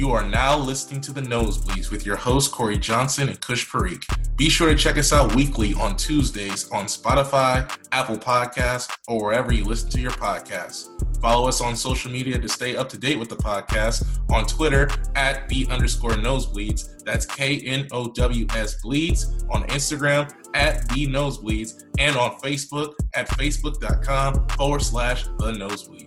[0.00, 4.06] You are now listening to the Knowsbleeds with your host Cory Johnson and Kush Parikh.
[4.34, 9.52] Be sure to check us out weekly on Tuesdays on Spotify, Apple Podcasts, or wherever
[9.52, 10.88] you listen to your podcasts.
[11.20, 14.88] Follow us on social media to stay up to date with the podcast on Twitter
[15.16, 17.04] at the underscore knowsbleeds.
[17.04, 19.44] That's K N O W S bleeds.
[19.50, 25.99] On Instagram at the knowsbleeds and on Facebook at facebook.com forward slash the knowsbleeds.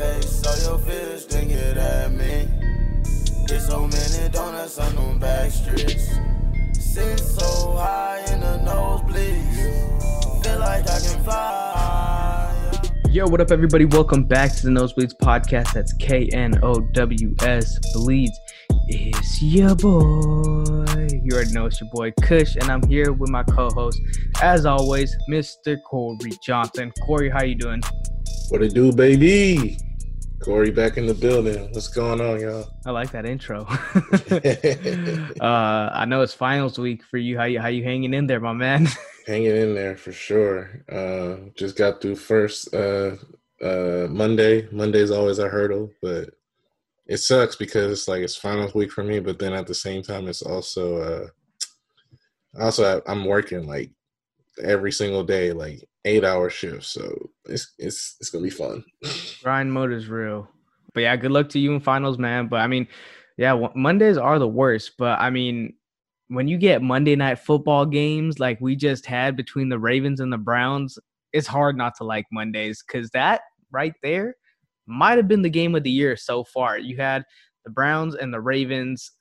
[0.00, 2.48] Face all your fears, then get at me.
[3.46, 6.08] Get so many donuts on them back streets.
[6.72, 10.42] Sit so high in the nosebleeds.
[10.42, 12.80] Feel like I can fly.
[13.10, 13.84] Yo, what up, everybody?
[13.84, 15.74] Welcome back to the Knowsbleeds podcast.
[15.74, 18.40] That's K N O W S Bleeds.
[18.88, 21.08] It's your boy.
[21.12, 24.00] You already know it's your boy Kush, and I'm here with my co-host,
[24.40, 25.76] as always, Mr.
[25.82, 26.90] Cory Johnson.
[27.04, 27.82] Cory, how you doing?
[28.48, 29.76] What it do, baby?
[30.40, 31.70] Cory back in the building.
[31.72, 32.66] What's going on, y'all?
[32.86, 33.66] I like that intro.
[35.40, 37.36] uh, I know it's finals week for you.
[37.36, 38.88] How you how you hanging in there, my man?
[39.26, 40.82] hanging in there for sure.
[40.90, 43.16] Uh, just got through first uh,
[43.62, 44.66] uh, Monday.
[44.72, 46.30] Monday's always a hurdle, but
[47.06, 49.20] it sucks because it's like it's finals week for me.
[49.20, 51.26] But then at the same time, it's also uh,
[52.58, 53.90] also I'm working like
[54.62, 58.84] every single day, like eight hour shift, So it's it's it's gonna be fun.
[59.42, 60.48] Grind mode is real.
[60.94, 62.48] But yeah, good luck to you in finals, man.
[62.48, 62.88] But I mean,
[63.36, 64.92] yeah, Mondays are the worst.
[64.98, 65.74] But I mean,
[66.28, 70.32] when you get Monday night football games like we just had between the Ravens and
[70.32, 70.98] the Browns,
[71.32, 74.34] it's hard not to like Mondays because that right there
[74.86, 76.78] might have been the game of the year so far.
[76.78, 77.24] You had
[77.64, 79.12] the Browns and the Ravens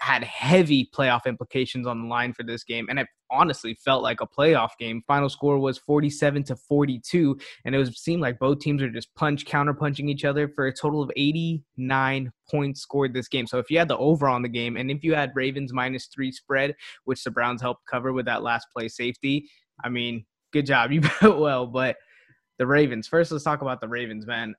[0.00, 4.20] had heavy playoff implications on the line for this game, and it honestly felt like
[4.20, 5.02] a playoff game.
[5.06, 9.14] Final score was 47 to 42, and it was seemed like both teams are just
[9.14, 13.46] punch counter punching each other for a total of 89 points scored this game.
[13.46, 16.06] So if you had the over on the game, and if you had Ravens minus
[16.06, 19.48] three spread, which the Browns helped cover with that last play safety,
[19.82, 21.66] I mean, good job, you bet well.
[21.66, 21.96] But
[22.58, 23.06] the Ravens.
[23.06, 24.54] First, let's talk about the Ravens, man.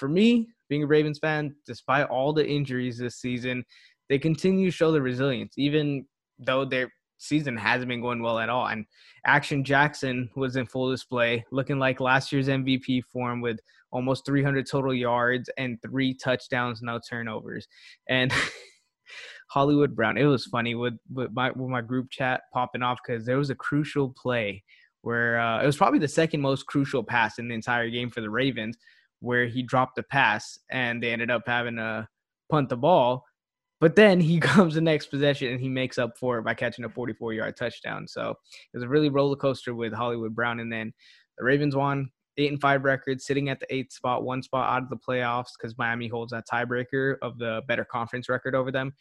[0.00, 3.62] For me, being a Ravens fan, despite all the injuries this season,
[4.08, 6.06] they continue to show the resilience, even
[6.38, 8.66] though their season hasn't been going well at all.
[8.66, 8.86] And
[9.26, 13.58] Action Jackson was in full display, looking like last year's MVP form with
[13.92, 17.68] almost 300 total yards and three touchdowns, no turnovers.
[18.08, 18.32] And
[19.50, 23.26] Hollywood Brown, it was funny with, with my with my group chat popping off because
[23.26, 24.62] there was a crucial play
[25.02, 28.22] where uh, it was probably the second most crucial pass in the entire game for
[28.22, 28.78] the Ravens
[29.20, 32.08] where he dropped the pass and they ended up having to
[32.50, 33.24] punt the ball.
[33.80, 36.84] But then he comes the next possession and he makes up for it by catching
[36.84, 38.08] a 44 yard touchdown.
[38.08, 40.60] So it was a really roller coaster with Hollywood Brown.
[40.60, 40.92] And then
[41.38, 44.82] the Ravens won eight and five record, sitting at the eighth spot, one spot out
[44.82, 48.94] of the playoffs because Miami holds that tiebreaker of the better conference record over them.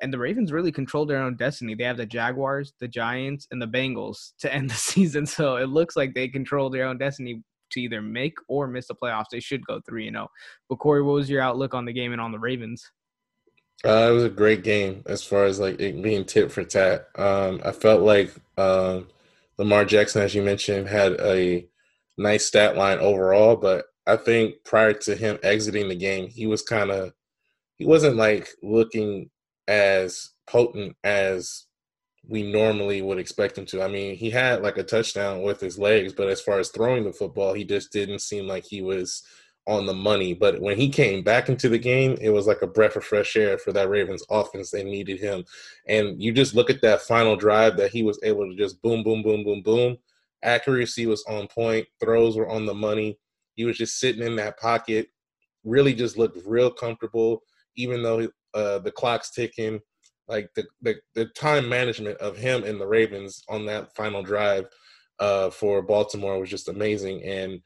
[0.00, 1.74] And the Ravens really controlled their own destiny.
[1.74, 5.26] They have the Jaguars, the Giants, and the Bengals to end the season.
[5.26, 8.94] So it looks like they control their own destiny to either make or miss the
[8.94, 9.26] playoffs.
[9.30, 10.28] They should go three and zero.
[10.28, 10.34] Oh.
[10.68, 12.90] But Cory, what was your outlook on the game and on the Ravens?
[13.84, 17.08] Uh, it was a great game as far as like it being tit for tat.
[17.16, 19.08] Um, I felt like um,
[19.58, 21.66] Lamar Jackson, as you mentioned, had a
[22.16, 26.62] nice stat line overall, but I think prior to him exiting the game, he was
[26.62, 27.12] kind of
[27.76, 29.30] he wasn't like looking
[29.66, 31.66] as potent as
[32.26, 33.82] we normally would expect him to.
[33.82, 37.04] I mean, he had like a touchdown with his legs, but as far as throwing
[37.04, 39.22] the football, he just didn't seem like he was
[39.66, 40.34] on the money.
[40.34, 43.36] But when he came back into the game, it was like a breath of fresh
[43.36, 44.70] air for that Ravens offense.
[44.70, 45.44] They needed him.
[45.88, 49.02] And you just look at that final drive that he was able to just boom,
[49.02, 49.96] boom, boom, boom, boom.
[50.44, 53.18] Accuracy was on point, throws were on the money.
[53.54, 55.08] He was just sitting in that pocket,
[55.64, 57.42] really just looked real comfortable,
[57.76, 59.80] even though uh, the clock's ticking
[60.32, 64.64] like the, the, the time management of him and the Ravens on that final drive
[65.18, 67.60] uh, for Baltimore was just amazing, and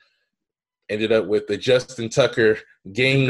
[0.88, 2.58] ended up with the Justin Tucker
[2.92, 3.28] game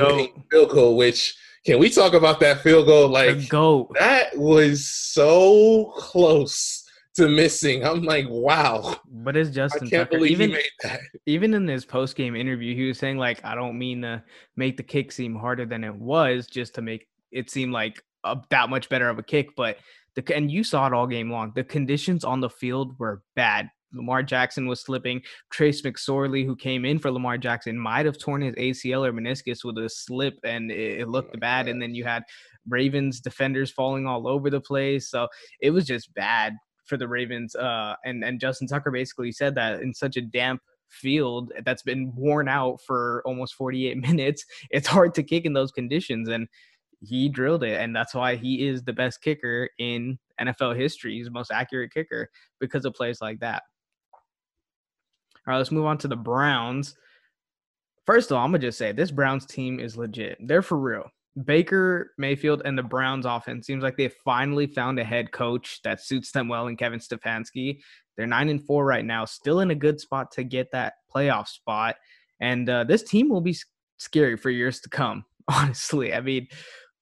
[0.50, 0.96] field goal.
[0.96, 3.08] Which can we talk about that field goal?
[3.08, 6.82] Like go that was so close
[7.16, 7.84] to missing.
[7.84, 8.96] I'm like, wow.
[9.10, 10.18] But it's Justin I can't Tucker.
[10.18, 11.00] Believe even, he made that.
[11.26, 14.22] even in his post game interview, he was saying like, I don't mean to
[14.56, 18.02] make the kick seem harder than it was, just to make it seem like
[18.32, 19.78] a, that much better of a kick, but
[20.14, 21.52] the and you saw it all game long.
[21.54, 23.70] The conditions on the field were bad.
[23.92, 25.22] Lamar Jackson was slipping.
[25.50, 29.64] Trace McSorley, who came in for Lamar Jackson, might have torn his ACL or meniscus
[29.64, 31.66] with a slip, and it, it looked oh bad.
[31.66, 31.72] God.
[31.72, 32.24] And then you had
[32.68, 35.28] Ravens defenders falling all over the place, so
[35.60, 37.54] it was just bad for the Ravens.
[37.54, 42.12] Uh, and and Justin Tucker basically said that in such a damp field that's been
[42.14, 46.28] worn out for almost 48 minutes, it's hard to kick in those conditions.
[46.28, 46.48] And
[47.06, 51.14] he drilled it, and that's why he is the best kicker in NFL history.
[51.14, 52.28] He's the most accurate kicker
[52.60, 53.62] because of plays like that.
[54.14, 56.96] All right, let's move on to the Browns.
[58.04, 60.38] First of all, I'm gonna just say this Browns team is legit.
[60.40, 61.10] They're for real.
[61.44, 66.00] Baker Mayfield and the Browns offense seems like they finally found a head coach that
[66.00, 67.80] suits them well in Kevin Stefanski.
[68.16, 71.48] They're nine and four right now, still in a good spot to get that playoff
[71.48, 71.96] spot.
[72.40, 73.56] And uh, this team will be
[73.98, 75.24] scary for years to come.
[75.48, 76.48] Honestly, I mean,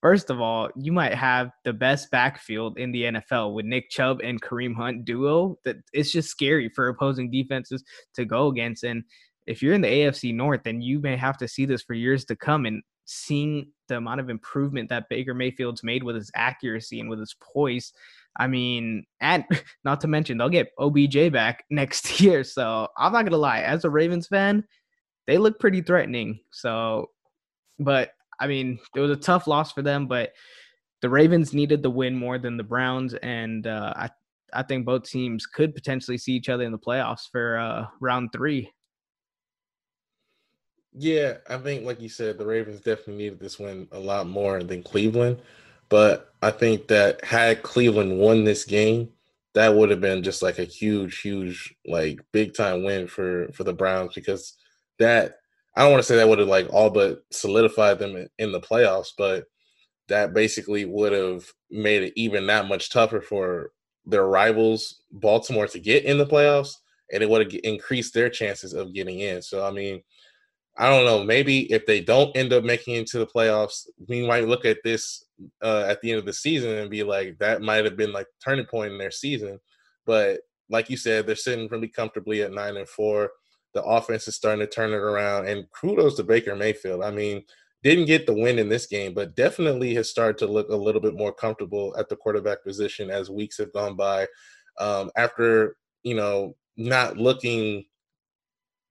[0.05, 4.21] first of all, you might have the best backfield in the NFL with Nick Chubb
[4.23, 5.57] and Kareem Hunt duo.
[5.65, 8.85] That it's just scary for opposing defenses to go against.
[8.85, 9.05] And
[9.47, 12.27] if you're in the AFC North, then you may have to see this for years
[12.27, 12.67] to come.
[12.67, 17.19] And seeing the amount of improvement that Baker Mayfield's made with his accuracy and with
[17.19, 17.91] his poise.
[18.37, 19.47] I mean, and
[19.85, 22.45] not to mention they'll get OBJ back next year.
[22.45, 24.65] So I'm not gonna lie, as a Ravens fan,
[25.27, 26.41] they look pretty threatening.
[26.51, 27.09] So,
[27.79, 28.11] but
[28.41, 30.33] I mean, it was a tough loss for them, but
[31.01, 34.11] the Ravens needed the win more than the Browns, and uh, I
[34.53, 38.31] I think both teams could potentially see each other in the playoffs for uh, round
[38.33, 38.73] three.
[40.97, 44.63] Yeah, I think like you said, the Ravens definitely needed this win a lot more
[44.63, 45.41] than Cleveland.
[45.89, 49.11] But I think that had Cleveland won this game,
[49.55, 53.65] that would have been just like a huge, huge, like big time win for for
[53.65, 54.55] the Browns because
[54.99, 55.37] that
[55.77, 58.61] I don't want to say that would have like all but solidified them in the
[58.61, 59.45] playoffs, but
[60.09, 63.71] that basically would have made it even that much tougher for
[64.07, 66.75] their rivals, Baltimore, to get in the playoffs,
[67.13, 69.43] and it would have increased their chances of getting in.
[69.43, 70.03] So I mean,
[70.77, 71.23] I don't know.
[71.23, 74.79] Maybe if they don't end up making it to the playoffs, we might look at
[74.85, 75.25] this
[75.63, 78.27] uh, at the end of the season and be like, that might have been like
[78.45, 79.61] turning point in their season.
[80.05, 83.31] But like you said, they're sitting pretty comfortably at nine and four.
[83.75, 87.03] The offense is starting to turn it around, and kudos to Baker Mayfield.
[87.03, 87.43] I mean,
[87.83, 91.01] didn't get the win in this game, but definitely has started to look a little
[91.01, 94.27] bit more comfortable at the quarterback position as weeks have gone by.
[94.81, 97.85] Um, after you know not looking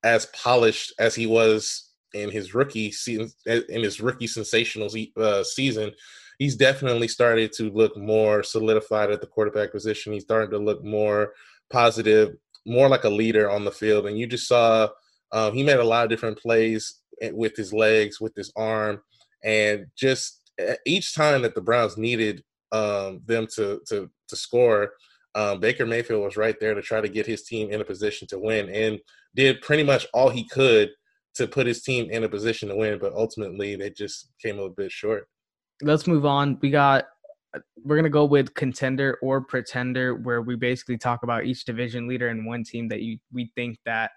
[0.03, 5.91] as polished as he was in his rookie season, in his rookie sensational uh, season,
[6.37, 10.13] he's definitely started to look more solidified at the quarterback position.
[10.13, 11.33] He's starting to look more
[11.71, 14.07] positive, more like a leader on the field.
[14.07, 14.89] And you just saw
[15.31, 19.01] um, he made a lot of different plays eh, with his legs, with his arm,
[19.43, 24.93] and just eh, each time that the Browns needed um, them to to to score,
[25.35, 28.27] um, Baker Mayfield was right there to try to get his team in a position
[28.29, 28.69] to win.
[28.69, 28.99] And
[29.35, 30.91] did pretty much all he could
[31.35, 34.69] to put his team in a position to win, but ultimately they just came a
[34.69, 35.27] bit short.
[35.81, 36.59] Let's move on.
[36.61, 37.05] We got
[37.83, 42.29] we're gonna go with contender or pretender, where we basically talk about each division leader
[42.29, 44.11] and one team that you we think that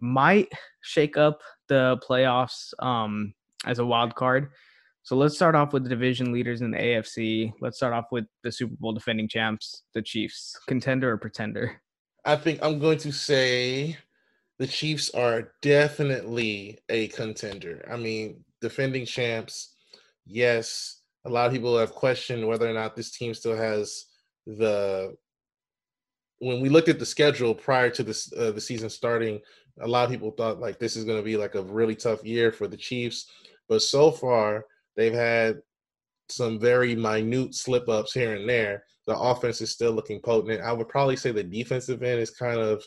[0.00, 3.32] might shake up the playoffs um,
[3.64, 4.50] as a wild card.
[5.04, 7.52] So let's start off with the division leaders in the AFC.
[7.60, 10.56] Let's start off with the Super Bowl defending champs, the Chiefs.
[10.68, 11.80] Contender or pretender?
[12.24, 13.96] I think I'm going to say
[14.58, 17.84] the Chiefs are definitely a contender.
[17.90, 19.74] I mean, defending champs,
[20.24, 21.00] yes.
[21.24, 24.06] A lot of people have questioned whether or not this team still has
[24.46, 25.14] the.
[26.38, 29.40] When we looked at the schedule prior to this uh, the season starting,
[29.80, 32.24] a lot of people thought like this is going to be like a really tough
[32.24, 33.30] year for the Chiefs.
[33.68, 34.64] But so far,
[34.96, 35.58] they've had
[36.28, 38.84] some very minute slip ups here and there.
[39.06, 40.60] The offense is still looking potent.
[40.60, 42.82] I would probably say the defensive end is kind of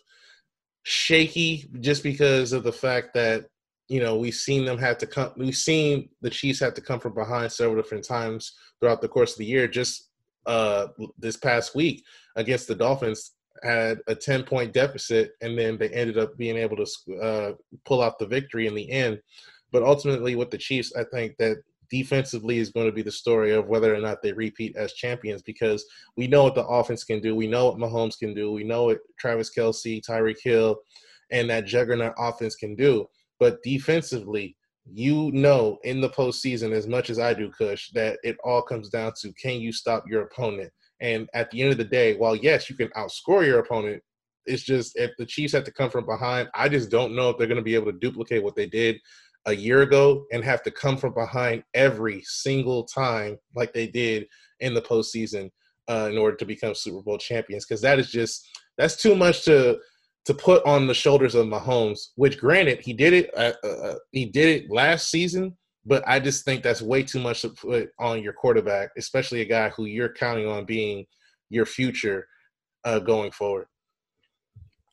[0.83, 3.45] shaky just because of the fact that
[3.87, 6.99] you know we've seen them have to come we've seen the chiefs have to come
[6.99, 10.09] from behind several different times throughout the course of the year just
[10.45, 10.87] uh
[11.17, 12.03] this past week
[12.35, 13.31] against the dolphins
[13.63, 17.51] had a 10 point deficit and then they ended up being able to uh,
[17.85, 19.19] pull out the victory in the end
[19.71, 21.57] but ultimately with the chiefs i think that
[21.89, 25.41] defensively is going to be the story of whether or not they repeat as champions
[25.41, 25.85] because
[26.17, 27.35] we know what the offense can do.
[27.35, 28.51] We know what Mahomes can do.
[28.51, 30.77] We know what Travis Kelce, Tyreek Hill,
[31.31, 33.07] and that juggernaut offense can do.
[33.39, 38.37] But defensively, you know in the postseason as much as I do, Kush, that it
[38.43, 40.71] all comes down to can you stop your opponent?
[41.01, 44.01] And at the end of the day, while yes, you can outscore your opponent,
[44.45, 47.37] it's just if the Chiefs have to come from behind, I just don't know if
[47.37, 48.97] they're going to be able to duplicate what they did
[49.47, 54.27] a year ago and have to come from behind every single time like they did
[54.59, 55.49] in the postseason
[55.87, 57.65] uh, in order to become Super Bowl champions.
[57.65, 59.79] Because that is just that's too much to
[60.25, 62.09] to put on the shoulders of Mahomes.
[62.15, 63.31] Which, granted, he did it.
[63.35, 65.55] Uh, uh, uh, he did it last season,
[65.85, 69.45] but I just think that's way too much to put on your quarterback, especially a
[69.45, 71.05] guy who you're counting on being
[71.49, 72.27] your future
[72.83, 73.67] uh, going forward.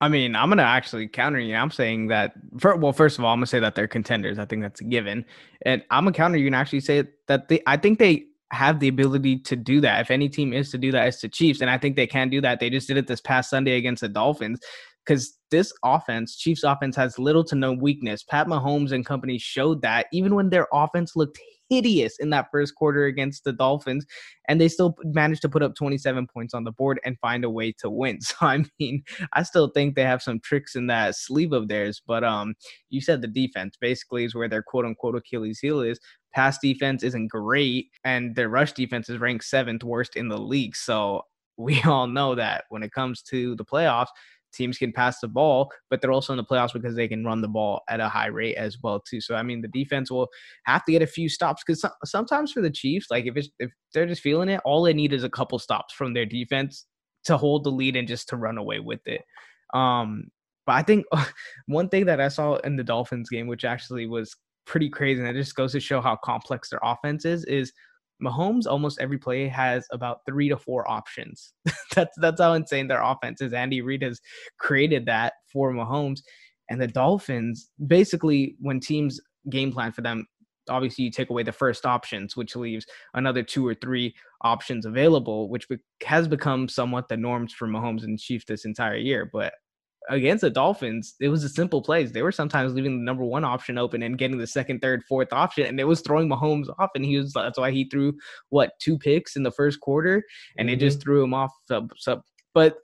[0.00, 1.54] I mean, I'm gonna actually counter you.
[1.54, 2.32] I'm saying that.
[2.58, 4.38] For, well, first of all, I'm gonna say that they're contenders.
[4.38, 5.24] I think that's a given,
[5.64, 7.62] and I'm gonna counter you and actually say that they.
[7.68, 10.00] I think they have the ability to do that.
[10.00, 11.62] If any team is to do that, it's the Chiefs.
[11.62, 12.60] And I think they can do that.
[12.60, 14.60] They just did it this past Sunday against the Dolphins
[15.04, 18.22] because this offense, Chiefs offense, has little to no weakness.
[18.22, 22.74] Pat Mahomes and company showed that even when their offense looked hideous in that first
[22.74, 24.04] quarter against the Dolphins,
[24.46, 27.50] and they still managed to put up 27 points on the board and find a
[27.50, 28.18] way to win.
[28.32, 32.02] So I mean, I still think they have some tricks in that sleeve of theirs.
[32.06, 32.54] But um,
[32.90, 35.98] you said the defense basically is where their quote unquote Achilles heel is.
[36.34, 40.76] Pass defense isn't great, and their rush defense is ranked seventh worst in the league.
[40.76, 41.22] So
[41.56, 44.08] we all know that when it comes to the playoffs,
[44.52, 47.40] teams can pass the ball, but they're also in the playoffs because they can run
[47.40, 49.20] the ball at a high rate as well too.
[49.20, 50.28] So I mean, the defense will
[50.64, 53.48] have to get a few stops because so- sometimes for the Chiefs, like if it's
[53.58, 56.86] if they're just feeling it, all they need is a couple stops from their defense
[57.24, 59.22] to hold the lead and just to run away with it.
[59.74, 60.24] Um,
[60.66, 61.06] but I think
[61.66, 64.34] one thing that I saw in the Dolphins game, which actually was
[64.66, 67.72] pretty crazy, and it just goes to show how complex their offense is, is
[68.22, 71.52] Mahomes almost every play has about three to four options.
[71.94, 73.52] that's that's how insane their offense is.
[73.52, 74.20] Andy Reid has
[74.58, 76.20] created that for Mahomes.
[76.70, 80.26] And the Dolphins, basically, when teams game plan for them,
[80.68, 85.48] obviously you take away the first options, which leaves another two or three options available,
[85.48, 85.66] which
[86.04, 89.28] has become somewhat the norms for Mahomes and Chiefs this entire year.
[89.32, 89.54] But
[90.08, 92.12] against the Dolphins, it was a simple plays.
[92.12, 95.32] They were sometimes leaving the number one option open and getting the second, third, fourth
[95.32, 96.90] option, and it was throwing Mahomes off.
[96.94, 98.14] And he was that's why he threw
[98.50, 100.22] what two picks in the first quarter,
[100.58, 100.74] and mm-hmm.
[100.74, 101.52] it just threw him off.
[102.54, 102.76] But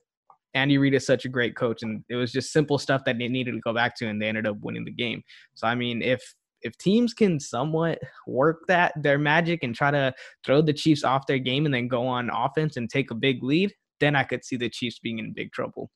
[0.54, 3.28] Andy Reid is such a great coach, and it was just simple stuff that they
[3.28, 5.22] needed to go back to, and they ended up winning the game.
[5.54, 6.22] So I mean, if
[6.62, 10.12] if teams can somewhat work that their magic and try to
[10.44, 13.42] throw the Chiefs off their game and then go on offense and take a big
[13.42, 15.90] lead, then I could see the Chiefs being in big trouble.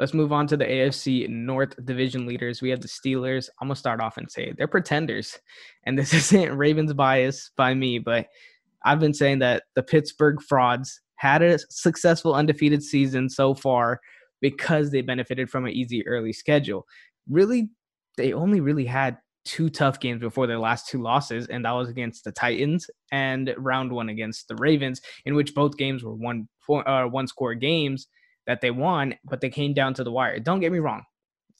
[0.00, 2.62] Let's move on to the AFC North division leaders.
[2.62, 3.50] We have the Steelers.
[3.60, 5.38] I'm going to start off and say they're pretenders.
[5.84, 8.26] And this isn't Ravens bias by me, but
[8.82, 14.00] I've been saying that the Pittsburgh frauds had a successful undefeated season so far
[14.40, 16.86] because they benefited from an easy early schedule.
[17.28, 17.68] Really,
[18.16, 21.90] they only really had two tough games before their last two losses, and that was
[21.90, 26.48] against the Titans and round one against the Ravens, in which both games were one
[26.70, 28.06] uh, one score games
[28.50, 30.40] that they won, but they came down to the wire.
[30.40, 31.04] Don't get me wrong.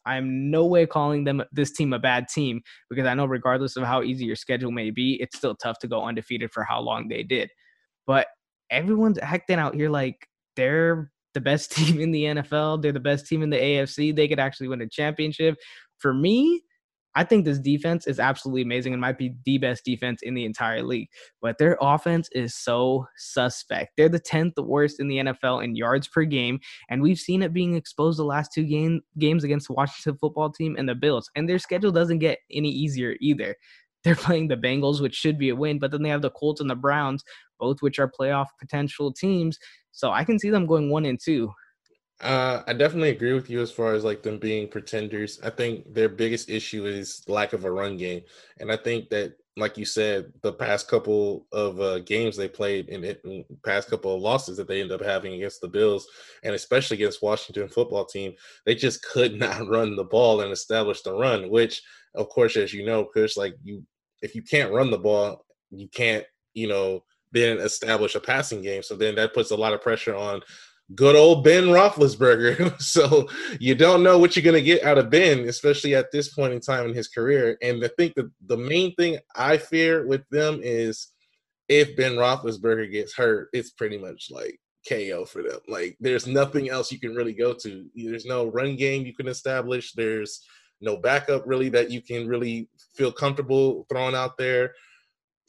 [0.04, 3.85] I'm no way calling them this team a bad team because I know regardless of
[3.85, 7.06] how easy your schedule may be, it's still tough to go undefeated for how long
[7.06, 7.49] they did.
[8.09, 8.26] But
[8.70, 12.82] everyone's acting out here like they're the best team in the NFL.
[12.82, 14.16] They're the best team in the AFC.
[14.16, 15.59] They could actually win a championship.
[15.99, 16.64] For me,
[17.14, 20.44] I think this defense is absolutely amazing and might be the best defense in the
[20.44, 21.08] entire league.
[21.42, 23.96] But their offense is so suspect.
[23.96, 26.60] They're the 10th worst in the NFL in yards per game.
[26.88, 30.50] And we've seen it being exposed the last two game, games against the Washington football
[30.50, 31.30] team and the Bills.
[31.34, 33.56] And their schedule doesn't get any easier either.
[34.02, 36.62] They're playing the Bengals, which should be a win, but then they have the Colts
[36.62, 37.22] and the Browns,
[37.58, 39.58] both which are playoff potential teams.
[39.92, 41.52] So I can see them going one and two.
[42.20, 45.40] Uh, I definitely agree with you as far as like them being pretenders.
[45.42, 48.20] I think their biggest issue is lack of a run game,
[48.58, 52.90] and I think that, like you said, the past couple of uh, games they played
[52.90, 56.06] and the past couple of losses that they end up having against the Bills,
[56.44, 58.34] and especially against Washington football team,
[58.66, 61.48] they just could not run the ball and establish the run.
[61.48, 61.82] Which,
[62.14, 63.82] of course, as you know, Chris, like you,
[64.20, 68.82] if you can't run the ball, you can't, you know, then establish a passing game.
[68.82, 70.40] So then that puts a lot of pressure on
[70.94, 72.80] good old Ben Roethlisberger.
[72.82, 73.28] so
[73.59, 76.52] you don't know what you're going to get out of Ben, especially at this point
[76.52, 77.56] in time in his career.
[77.62, 81.09] And I think that the main thing I fear with them is
[81.68, 85.61] if Ben Roethlisberger gets hurt, it's pretty much like KO for them.
[85.68, 87.87] Like there's nothing else you can really go to.
[87.94, 89.92] There's no run game you can establish.
[89.92, 90.44] There's
[90.80, 94.73] no backup really that you can really feel comfortable throwing out there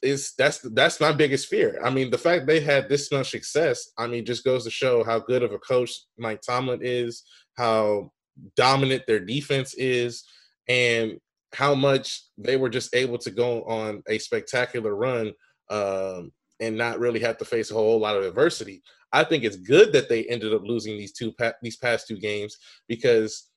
[0.02, 1.80] is that's that's my biggest fear.
[1.84, 5.04] I mean, the fact they had this much success, I mean, just goes to show
[5.04, 7.24] how good of a coach Mike Tomlin is,
[7.58, 8.12] how
[8.56, 10.24] dominant their defense is,
[10.68, 11.18] and
[11.54, 15.34] how much they were just able to go on a spectacular run
[15.70, 18.82] um, and not really have to face a whole lot of adversity.
[19.14, 22.18] I think it's good that they ended up losing these two pa- these past two
[22.18, 23.50] games because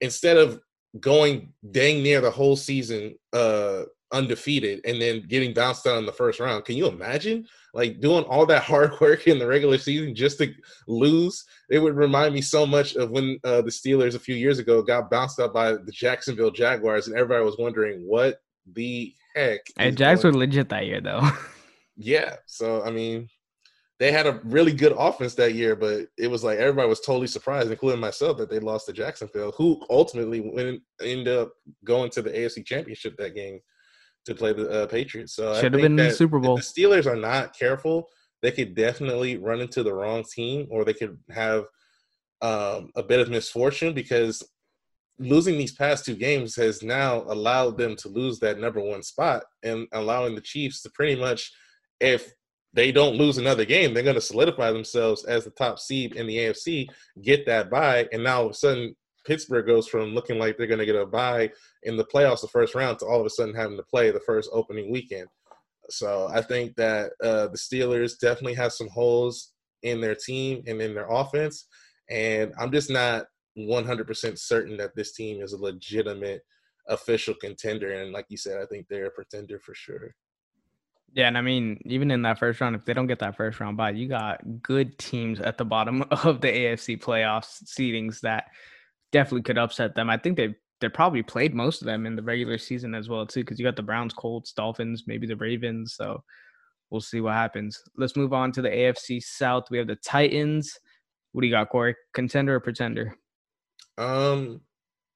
[0.00, 0.60] instead of
[1.00, 6.12] going dang near the whole season uh, undefeated and then getting bounced out in the
[6.12, 6.64] first round.
[6.64, 10.52] Can you imagine like doing all that hard work in the regular season just to
[10.86, 11.44] lose?
[11.70, 14.82] It would remind me so much of when uh, the Steelers a few years ago
[14.82, 18.40] got bounced out by the Jacksonville Jaguars, and everybody was wondering what
[18.72, 19.60] the heck.
[19.76, 21.28] And Jags were legit that year, though.
[21.96, 23.28] yeah, so I mean,
[24.00, 27.26] they had a really good offense that year, but it was like everybody was totally
[27.26, 31.52] surprised, including myself, that they lost to Jacksonville, who ultimately went ended up
[31.84, 33.60] going to the AFC Championship that game
[34.26, 35.34] to play the uh, Patriots.
[35.34, 36.56] So should have been the Super Bowl.
[36.56, 38.08] the Steelers are not careful,
[38.42, 41.64] they could definitely run into the wrong team, or they could have
[42.42, 44.42] um, a bit of misfortune because
[45.18, 49.44] losing these past two games has now allowed them to lose that number one spot
[49.62, 51.52] and allowing the Chiefs to pretty much,
[52.00, 52.32] if
[52.72, 56.26] they don't lose another game, they're going to solidify themselves as the top seed in
[56.26, 56.88] the AFC,
[57.22, 60.66] get that bye, and now all of a sudden Pittsburgh goes from looking like they're
[60.66, 61.50] going to get a bye
[61.82, 64.20] in the playoffs the first round to all of a sudden having to play the
[64.20, 65.28] first opening weekend.
[65.90, 69.52] So I think that uh, the Steelers definitely have some holes
[69.82, 71.66] in their team and in their offense,
[72.10, 73.26] and I'm just not
[73.58, 76.42] 100% certain that this team is a legitimate
[76.88, 77.92] official contender.
[77.92, 80.14] And like you said, I think they're a pretender for sure.
[81.12, 83.60] Yeah, and I mean, even in that first round, if they don't get that first
[83.60, 88.50] round bye, you got good teams at the bottom of the AFC playoffs seedings that
[89.14, 90.10] definitely could upset them.
[90.10, 93.24] I think they they probably played most of them in the regular season as well
[93.24, 95.94] too, because you got the Browns, Colts, Dolphins, maybe the Ravens.
[95.94, 96.22] So
[96.90, 97.80] we'll see what happens.
[97.96, 99.70] Let's move on to the AFC South.
[99.70, 100.76] We have the Titans.
[101.32, 101.94] What do you got, Cory?
[102.12, 103.16] Contender or pretender?
[103.96, 104.60] Um,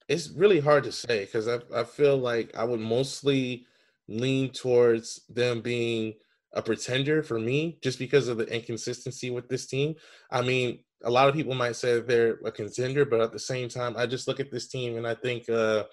[0.09, 3.67] it's really hard to say because I I feel like I would mostly
[4.07, 6.15] lean towards them being
[6.53, 9.97] a pretender for me just because of the inconsistency with this team.
[10.31, 13.69] I mean, a lot of people might say they're a contender, but at the same
[13.69, 15.85] time, I just look at this team and I think uh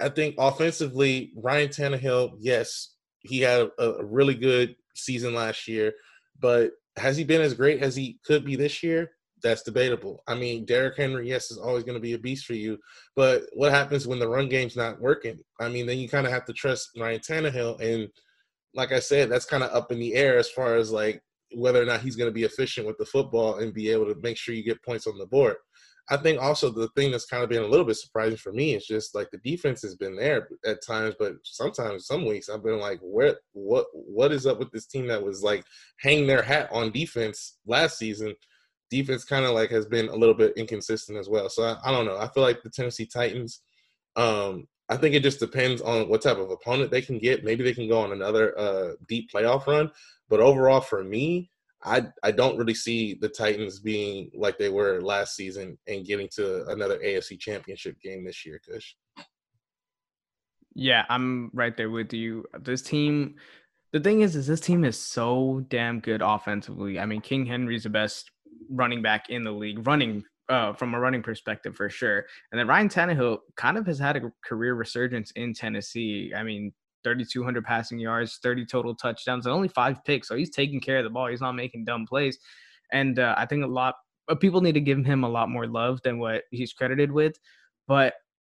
[0.00, 5.92] I think offensively, Ryan Tannehill, yes, he had a, a really good season last year,
[6.40, 9.10] but has he been as great as he could be this year?
[9.42, 10.22] that's debatable.
[10.26, 12.78] I mean, Derrick Henry, yes, is always going to be a beast for you,
[13.14, 15.38] but what happens when the run game's not working?
[15.60, 18.08] I mean, then you kind of have to trust Ryan Tannehill, and
[18.74, 21.22] like I said, that's kind of up in the air as far as like
[21.54, 24.20] whether or not he's going to be efficient with the football and be able to
[24.20, 25.56] make sure you get points on the board.
[26.08, 28.74] I think also the thing that's kind of been a little bit surprising for me
[28.74, 32.62] is just like the defense has been there at times, but sometimes some weeks I've
[32.62, 35.64] been like, where what what is up with this team that was like
[36.00, 38.34] hanging their hat on defense last season?
[38.90, 41.48] defense kind of like has been a little bit inconsistent as well.
[41.48, 42.18] So I, I, don't know.
[42.18, 43.60] I feel like the Tennessee Titans.
[44.14, 47.44] Um, I think it just depends on what type of opponent they can get.
[47.44, 49.90] Maybe they can go on another uh, deep playoff run.
[50.28, 51.50] But overall, for me,
[51.82, 56.28] I I don't really see the Titans being like they were last season and getting
[56.36, 58.60] to another AFC Championship game this year.
[58.68, 58.94] Kush.
[60.74, 62.44] Yeah, I'm right there with you.
[62.60, 63.36] This team,
[63.92, 66.98] the thing is, is this team is so damn good offensively.
[66.98, 68.30] I mean, King Henry's the best
[68.68, 72.24] running back in the league, running uh, from a running perspective for sure.
[72.50, 76.32] And then Ryan Tannehill kind of has had a career resurgence in Tennessee.
[76.36, 76.72] I mean,
[77.04, 80.28] 3,200 passing yards, 30 total touchdowns, and only five picks.
[80.28, 81.28] So he's taking care of the ball.
[81.28, 82.38] He's not making dumb plays.
[82.92, 83.94] And uh, I think a lot
[84.28, 87.38] of people need to give him a lot more love than what he's credited with.
[87.86, 88.14] But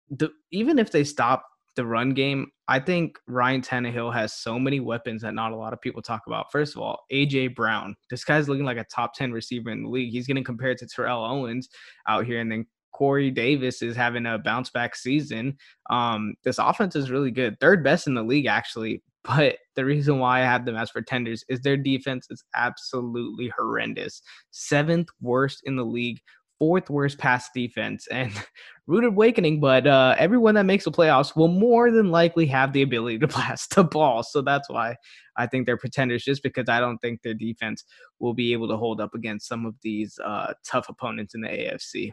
[0.10, 1.46] the, even if they stop
[1.76, 5.74] the run game, I think Ryan Tannehill has so many weapons that not a lot
[5.74, 6.52] of people talk about.
[6.52, 7.96] First of all, AJ Brown.
[8.10, 10.12] This guy's looking like a top 10 receiver in the league.
[10.12, 11.70] He's getting compared to Terrell Owens
[12.08, 12.40] out here.
[12.40, 15.58] And then Corey Davis is having a bounce back season.
[15.90, 17.60] Um, this offense is really good.
[17.60, 19.04] Third best in the league, actually.
[19.26, 24.22] But the reason why I have them as pretenders is their defense is absolutely horrendous.
[24.52, 26.20] Seventh worst in the league
[26.60, 28.32] fourth worst pass defense and
[28.88, 32.82] rude awakening, but uh, everyone that makes the playoffs will more than likely have the
[32.82, 34.22] ability to blast the ball.
[34.24, 34.96] So that's why
[35.38, 37.86] I think they're pretenders, just because I don't think their defense
[38.20, 41.48] will be able to hold up against some of these uh, tough opponents in the
[41.48, 42.12] AFC.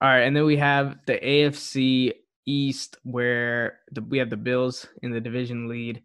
[0.00, 2.12] All right, and then we have the AFC
[2.46, 6.02] East, where the, we have the Bills in the division lead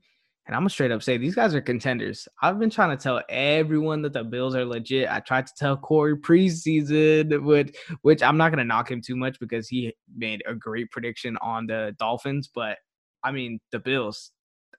[0.49, 2.27] and I'm gonna straight up say these guys are contenders.
[2.41, 5.07] I've been trying to tell everyone that the Bills are legit.
[5.07, 9.39] I tried to tell Cory preseason, which which I'm not gonna knock him too much
[9.39, 12.49] because he made a great prediction on the Dolphins.
[12.51, 12.79] But
[13.23, 14.31] I mean, the Bills,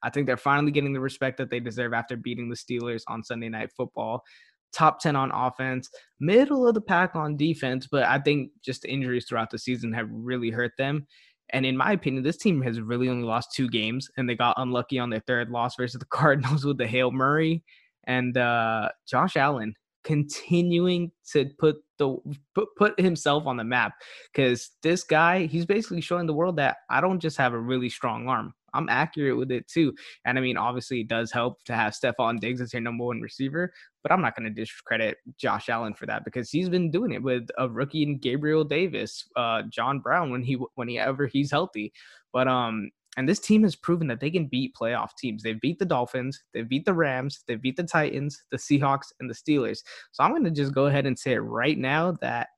[0.03, 3.23] I think they're finally getting the respect that they deserve after beating the Steelers on
[3.23, 4.25] Sunday Night Football.
[4.73, 9.27] Top 10 on offense, middle of the pack on defense, but I think just injuries
[9.29, 11.07] throughout the season have really hurt them.
[11.53, 14.55] And in my opinion, this team has really only lost two games, and they got
[14.57, 17.63] unlucky on their third loss versus the Cardinals with the Hail Murray
[18.05, 22.17] and uh, Josh Allen continuing to put the
[22.55, 23.93] put, put himself on the map
[24.33, 27.91] because this guy he's basically showing the world that I don't just have a really
[27.91, 28.55] strong arm.
[28.73, 29.93] I'm accurate with it too.
[30.25, 33.21] And I mean, obviously, it does help to have Stefon Diggs as your number one
[33.21, 37.13] receiver, but I'm not going to discredit Josh Allen for that because he's been doing
[37.13, 41.27] it with a rookie in Gabriel Davis, uh, John Brown when he when he ever
[41.27, 41.93] he's healthy.
[42.33, 45.43] But um, and this team has proven that they can beat playoff teams.
[45.43, 49.29] They've beat the Dolphins, they've beat the Rams, they've beat the Titans, the Seahawks, and
[49.29, 49.81] the Steelers.
[50.13, 52.49] So I'm going to just go ahead and say it right now that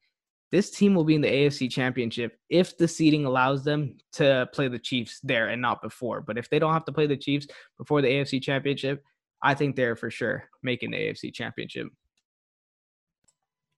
[0.52, 4.68] this team will be in the AFC Championship if the seeding allows them to play
[4.68, 6.20] the Chiefs there and not before.
[6.20, 7.46] But if they don't have to play the Chiefs
[7.78, 9.02] before the AFC Championship,
[9.42, 11.88] I think they're for sure making the AFC Championship.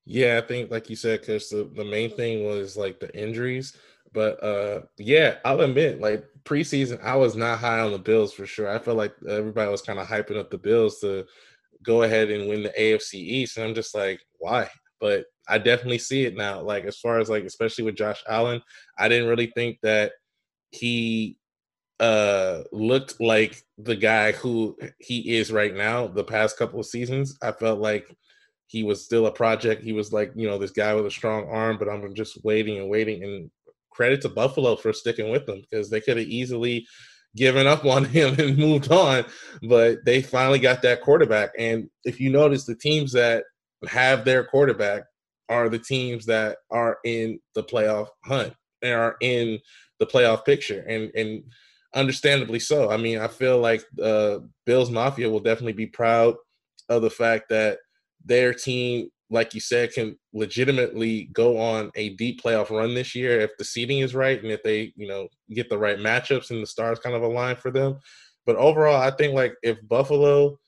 [0.04, 3.76] Yeah, I think like you said, because the, the main thing was like the injuries.
[4.12, 8.46] But uh yeah, I'll admit, like preseason, I was not high on the Bills for
[8.46, 8.68] sure.
[8.68, 11.24] I felt like everybody was kind of hyping up the Bills to
[11.82, 13.56] go ahead and win the AFC East.
[13.56, 14.68] And I'm just like, why?
[15.00, 16.60] But I definitely see it now.
[16.60, 18.62] Like as far as like, especially with Josh Allen,
[18.98, 20.12] I didn't really think that
[20.70, 21.36] he
[22.00, 27.36] uh looked like the guy who he is right now the past couple of seasons.
[27.42, 28.06] I felt like
[28.66, 29.82] he was still a project.
[29.82, 32.78] He was like you know this guy with a strong arm but i'm just waiting
[32.78, 33.22] and waiting.
[33.22, 33.50] And
[33.90, 36.86] credit to buffalo for sticking with him because they could have easily
[37.36, 39.24] given up on him and moved on.
[39.62, 41.50] But they finally got that quarterback.
[41.58, 43.44] And if you notice the teams that
[43.88, 45.04] have their quarterback
[45.48, 49.58] are the teams that are in the playoff hunt and are in
[49.98, 50.84] the playoff picture.
[50.88, 51.42] And and
[51.94, 52.90] understandably so.
[52.90, 56.34] I mean, I feel like uh, Bills Mafia will definitely be proud
[56.88, 57.78] of the fact that
[58.24, 63.40] their team, like you said, can legitimately go on a deep playoff run this year
[63.40, 66.62] if the seating is right and if they, you know, get the right matchups and
[66.62, 67.98] the stars kind of align for them.
[68.46, 70.58] But overall, I think like if Buffalo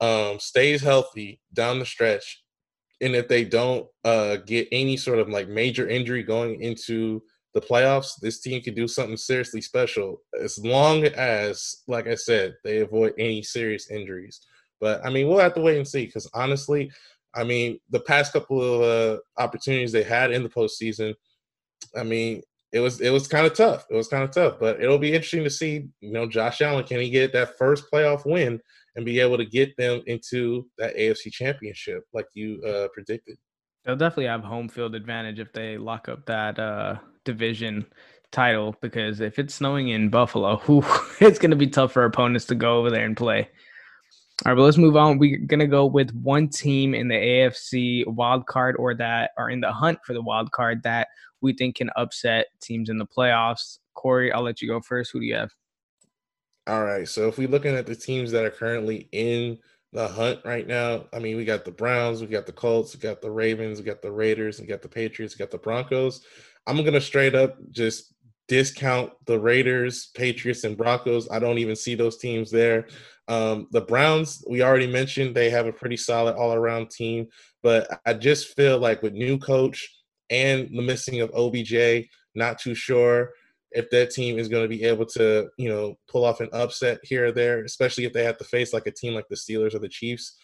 [0.00, 2.42] um, stays healthy down the stretch,
[3.00, 7.22] and if they don't uh, get any sort of like major injury going into
[7.54, 12.56] the playoffs, this team could do something seriously special as long as, like I said,
[12.64, 14.40] they avoid any serious injuries.
[14.80, 16.90] But I mean, we'll have to wait and see because honestly,
[17.34, 21.14] I mean, the past couple of uh, opportunities they had in the postseason,
[21.96, 23.86] I mean, it was it was kind of tough.
[23.88, 25.86] It was kind of tough, but it'll be interesting to see.
[26.00, 28.60] You know, Josh Allen can he get that first playoff win
[28.96, 33.36] and be able to get them into that AFC Championship like you uh, predicted?
[33.84, 37.86] They'll definitely have home field advantage if they lock up that uh, division
[38.32, 40.84] title because if it's snowing in Buffalo, whew,
[41.20, 43.48] it's going to be tough for opponents to go over there and play.
[44.44, 45.18] All right, but let's move on.
[45.18, 49.48] We're going to go with one team in the AFC wild card or that are
[49.48, 51.08] in the hunt for the wild card that
[51.40, 53.78] we think can upset teams in the playoffs.
[53.94, 55.12] Cory, I'll let you go first.
[55.12, 55.50] Who do you have?
[56.66, 57.06] All right.
[57.06, 59.58] So if we're looking at the teams that are currently in
[59.92, 63.00] the hunt right now, I mean, we got the Browns, we got the Colts, we
[63.00, 66.22] got the Ravens, we got the Raiders, we got the Patriots, we got the Broncos.
[66.66, 68.14] I'm gonna straight up just
[68.48, 71.28] discount the Raiders, Patriots, and Broncos.
[71.30, 72.88] I don't even see those teams there.
[73.26, 77.28] Um, the Browns, we already mentioned, they have a pretty solid all around team,
[77.62, 79.88] but I just feel like with new coach
[80.28, 83.30] and the missing of OBJ, not too sure
[83.70, 87.00] if that team is going to be able to, you know, pull off an upset
[87.02, 89.74] here or there, especially if they have to face like a team like the Steelers
[89.74, 90.36] or the Chiefs.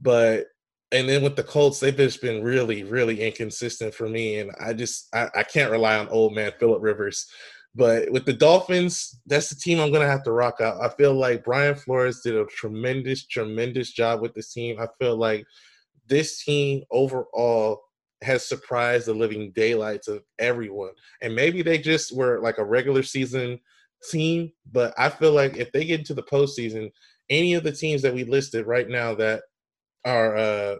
[0.00, 0.46] But
[0.92, 4.72] and then with the Colts, they've just been really, really inconsistent for me, and I
[4.72, 7.26] just I, I can't rely on old man Philip Rivers.
[7.74, 10.80] But with the Dolphins, that's the team I'm gonna have to rock out.
[10.82, 14.80] I feel like Brian Flores did a tremendous, tremendous job with this team.
[14.80, 15.44] I feel like
[16.08, 17.82] this team overall
[18.22, 20.90] has surprised the living daylights of everyone.
[21.22, 23.60] And maybe they just were like a regular season
[24.10, 26.90] team, but I feel like if they get into the postseason,
[27.30, 29.42] any of the teams that we listed right now that
[30.04, 30.76] are uh,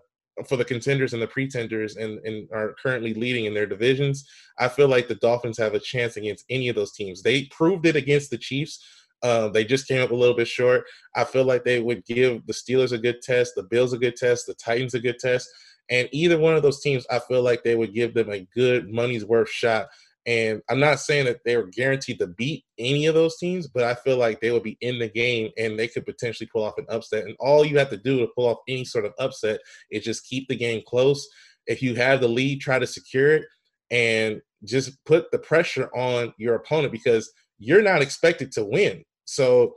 [0.46, 4.28] for the contenders and the pretenders and, and are currently leading in their divisions,
[4.59, 7.22] I feel like the Dolphins have a chance against any of those teams.
[7.22, 8.85] They proved it against the Chiefs.
[9.22, 10.85] Uh, they just came up a little bit short.
[11.16, 14.16] I feel like they would give the Steelers a good test, the Bills a good
[14.16, 15.48] test, the Titans a good test.
[15.90, 18.90] And either one of those teams, I feel like they would give them a good
[18.90, 19.88] money's worth shot.
[20.28, 23.84] And I'm not saying that they were guaranteed to beat any of those teams, but
[23.84, 26.76] I feel like they would be in the game and they could potentially pull off
[26.76, 27.24] an upset.
[27.24, 29.60] And all you have to do to pull off any sort of upset
[29.90, 31.26] is just keep the game close.
[31.66, 33.46] If you have the lead, try to secure it
[33.90, 39.04] and just put the pressure on your opponent because you're not expected to win.
[39.24, 39.72] So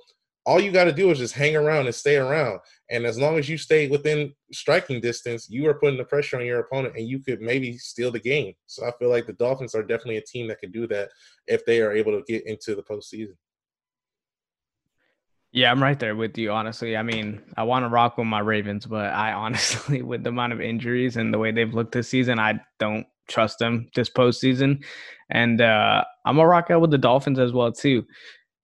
[0.45, 2.59] all you got to do is just hang around and stay around.
[2.89, 6.45] And as long as you stay within striking distance, you are putting the pressure on
[6.45, 8.53] your opponent and you could maybe steal the game.
[8.65, 11.09] So I feel like the Dolphins are definitely a team that could do that
[11.47, 13.35] if they are able to get into the postseason.
[15.53, 16.95] Yeah, I'm right there with you, honestly.
[16.95, 20.53] I mean, I want to rock with my Ravens, but I honestly, with the amount
[20.53, 24.83] of injuries and the way they've looked this season, I don't trust them this postseason.
[25.29, 28.05] And uh, I'm going to rock out with the Dolphins as well, too.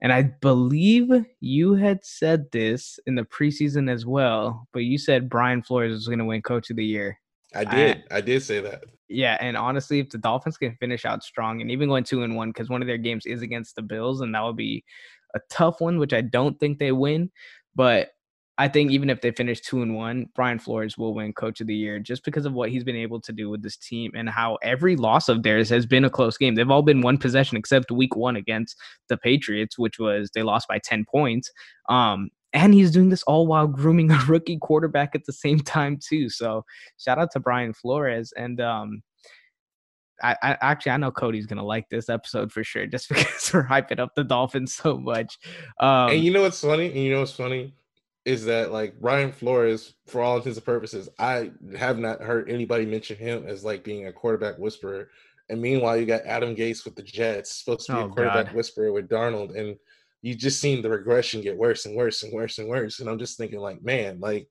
[0.01, 5.29] And I believe you had said this in the preseason as well, but you said
[5.29, 7.19] Brian Flores was going to win Coach of the Year.
[7.55, 8.03] I did.
[8.11, 8.83] I, I, did say that.
[9.09, 12.35] Yeah, and honestly, if the Dolphins can finish out strong and even going two and
[12.35, 14.83] one, because one of their games is against the Bills, and that would be
[15.33, 17.31] a tough one, which I don't think they win.
[17.73, 18.09] But
[18.59, 21.67] I think even if they finish two and one, Brian Flores will win Coach of
[21.67, 24.27] the Year just because of what he's been able to do with this team and
[24.27, 26.55] how every loss of theirs has been a close game.
[26.55, 28.75] They've all been one possession except Week One against
[29.09, 31.51] the Patriots, which was they lost by ten points.
[31.87, 35.99] Um, and he's doing this all while grooming a rookie quarterback at the same time
[36.01, 36.29] too.
[36.29, 36.65] So
[36.97, 39.03] shout out to Brian Flores and um,
[40.23, 43.67] I, I, actually I know Cody's gonna like this episode for sure, just because we're
[43.67, 45.37] hyping up the Dolphins so much.
[45.79, 46.87] Um, and you know what's funny?
[46.87, 47.73] And you know what's funny
[48.27, 52.85] is that like Brian Flores, for all intents and purposes, I have not heard anybody
[52.85, 55.09] mention him as like being a quarterback whisperer.
[55.49, 58.47] And meanwhile, you got Adam Gase with the Jets, supposed to be oh, a quarterback
[58.47, 58.55] God.
[58.55, 59.77] whisperer with Darnold, and
[60.21, 62.99] you just seen the regression get worse and worse and worse and worse.
[62.99, 64.49] And I'm just thinking, like, man, like,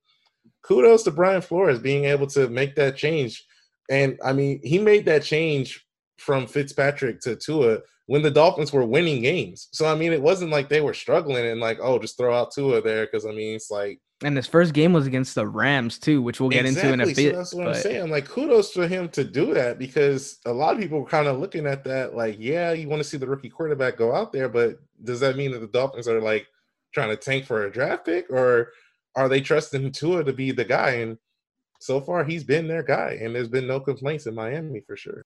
[0.62, 3.47] kudos to Brian Flores being able to make that change
[3.89, 5.86] and I mean, he made that change
[6.19, 9.69] from Fitzpatrick to Tua when the Dolphins were winning games.
[9.73, 12.53] So I mean, it wasn't like they were struggling and like, oh, just throw out
[12.53, 14.01] Tua there because I mean, it's like.
[14.25, 16.93] And his first game was against the Rams too, which we'll get exactly.
[16.93, 17.33] into in a bit.
[17.33, 17.77] So that's what but...
[17.77, 18.11] I'm saying.
[18.11, 21.39] Like, kudos to him to do that because a lot of people were kind of
[21.39, 24.49] looking at that like, yeah, you want to see the rookie quarterback go out there,
[24.49, 26.47] but does that mean that the Dolphins are like
[26.95, 28.73] trying to tank for a draft pick or
[29.17, 30.93] are they trusting Tua to be the guy?
[30.93, 31.19] And
[31.81, 35.25] so far he's been their guy, and there's been no complaints in Miami for sure.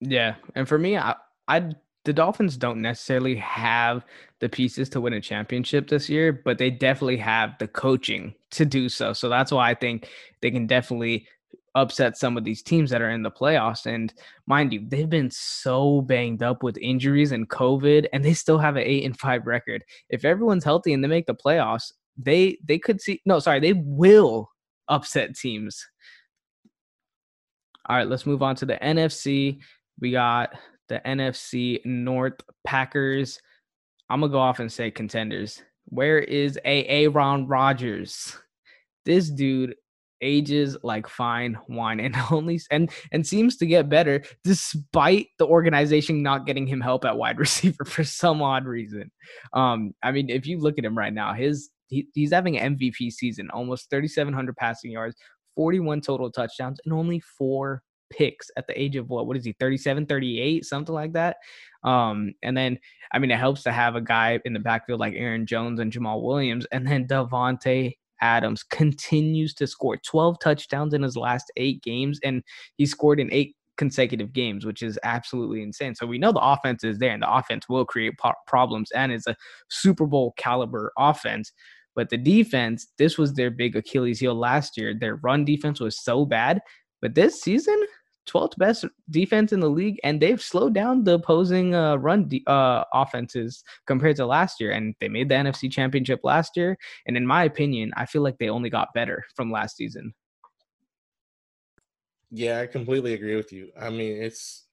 [0.00, 1.14] Yeah, and for me, I,
[1.48, 1.72] I
[2.04, 4.04] the Dolphins don't necessarily have
[4.40, 8.64] the pieces to win a championship this year, but they definitely have the coaching to
[8.64, 9.12] do so.
[9.12, 10.08] So that's why I think
[10.40, 11.26] they can definitely
[11.74, 13.86] upset some of these teams that are in the playoffs.
[13.86, 14.14] And
[14.46, 18.76] mind you, they've been so banged up with injuries and COVID, and they still have
[18.76, 19.84] an eight and five record.
[20.08, 23.74] If everyone's healthy and they make the playoffs, they they could see no, sorry, they
[23.74, 24.50] will
[24.88, 25.84] upset teams.
[27.88, 29.58] All right, let's move on to the NFC.
[30.00, 30.54] We got
[30.88, 33.40] the NFC North Packers.
[34.10, 35.62] I'm gonna go off and say contenders.
[35.86, 38.36] Where is Aaron Rodgers?
[39.04, 39.74] This dude
[40.22, 46.22] ages like fine wine and only and and seems to get better despite the organization
[46.22, 49.10] not getting him help at wide receiver for some odd reason.
[49.52, 52.76] Um, I mean, if you look at him right now, his he, he's having an
[52.76, 55.14] MVP season, almost 3,700 passing yards,
[55.54, 59.26] 41 total touchdowns, and only four picks at the age of what?
[59.26, 59.54] What is he?
[59.58, 61.36] 37, 38, something like that.
[61.84, 62.78] Um, and then
[63.12, 65.92] I mean, it helps to have a guy in the backfield like Aaron Jones and
[65.92, 71.82] Jamaal Williams, and then Davante Adams continues to score 12 touchdowns in his last eight
[71.82, 72.42] games, and
[72.76, 75.94] he scored in eight consecutive games, which is absolutely insane.
[75.94, 79.12] So we know the offense is there, and the offense will create po- problems, and
[79.12, 79.36] it's a
[79.68, 81.52] Super Bowl caliber offense.
[81.94, 84.94] But the defense, this was their big Achilles heel last year.
[84.94, 86.60] Their run defense was so bad.
[87.00, 87.80] But this season,
[88.26, 92.44] 12th best defense in the league, and they've slowed down the opposing uh, run de-
[92.46, 94.72] uh, offenses compared to last year.
[94.72, 96.76] And they made the NFC Championship last year.
[97.06, 100.14] And in my opinion, I feel like they only got better from last season.
[102.30, 103.70] Yeah, I completely agree with you.
[103.80, 104.64] I mean, it's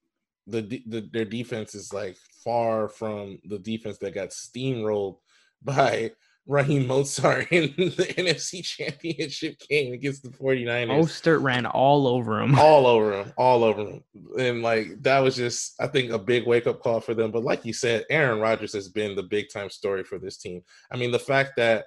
[0.47, 5.17] the, the their defense is like far from the defense that got steamrolled
[5.63, 6.11] by
[6.45, 10.87] Raheem Mostert in the NFC Championship game against the 49ers.
[10.87, 12.55] Mostert ran all over him.
[12.59, 13.33] All over him.
[13.37, 14.03] All over him.
[14.37, 17.31] And like that was just, I think, a big wake up call for them.
[17.31, 20.61] But like you said, Aaron Rodgers has been the big time story for this team.
[20.91, 21.85] I mean, the fact that,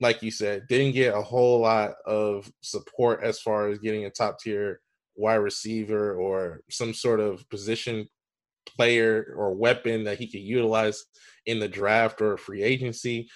[0.00, 4.10] like you said, didn't get a whole lot of support as far as getting a
[4.10, 4.80] top tier
[5.16, 8.08] wide receiver or some sort of position
[8.66, 11.04] player or weapon that he could utilize
[11.46, 13.28] in the draft or free agency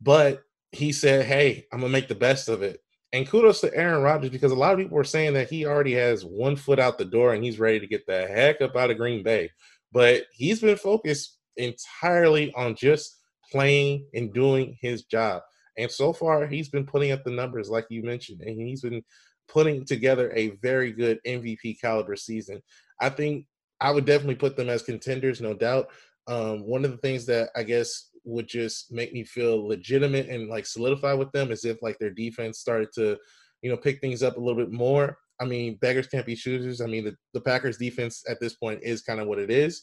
[0.00, 2.80] but he said, Hey, I'm gonna make the best of it.
[3.12, 5.94] And kudos to Aaron Rodgers because a lot of people were saying that he already
[5.94, 8.90] has one foot out the door and he's ready to get the heck up out
[8.90, 9.50] of Green Bay.
[9.92, 13.18] But he's been focused entirely on just
[13.50, 15.42] playing and doing his job.
[15.76, 19.02] And so far, he's been putting up the numbers, like you mentioned, and he's been
[19.48, 22.62] putting together a very good MVP caliber season.
[23.00, 23.46] I think
[23.80, 25.88] I would definitely put them as contenders, no doubt.
[26.26, 30.48] Um, one of the things that I guess would just make me feel legitimate and
[30.48, 33.16] like solidify with them as if like their defense started to,
[33.62, 35.16] you know, pick things up a little bit more.
[35.40, 36.80] I mean, beggars can't be choosers.
[36.80, 39.82] I mean, the, the Packers defense at this point is kind of what it is.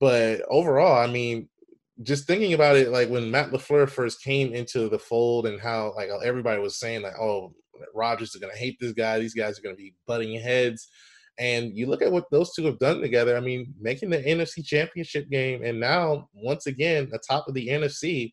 [0.00, 1.48] But overall, I mean,
[2.02, 5.92] just thinking about it, like when Matt LaFleur first came into the fold and how
[5.96, 7.52] like everybody was saying like, oh,
[7.94, 10.88] Rodgers is gonna hate this guy, these guys are gonna be butting heads.
[11.38, 13.36] And you look at what those two have done together.
[13.36, 17.68] I mean, making the NFC championship game, and now once again, the top of the
[17.68, 18.32] NFC,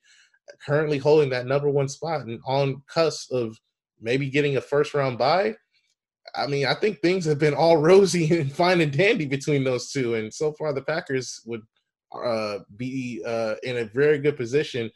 [0.65, 3.57] currently holding that number one spot and on cusp of
[4.01, 5.55] maybe getting a first round bye.
[6.35, 9.91] I mean, I think things have been all rosy and fine and dandy between those
[9.91, 10.15] two.
[10.15, 11.61] And so far, the Packers would
[12.23, 14.89] uh, be uh, in a very good position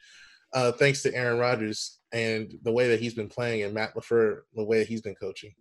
[0.53, 4.39] uh, thanks to Aaron Rodgers and the way that he's been playing, and Matt LaFleur
[4.55, 5.53] the way that he's been coaching.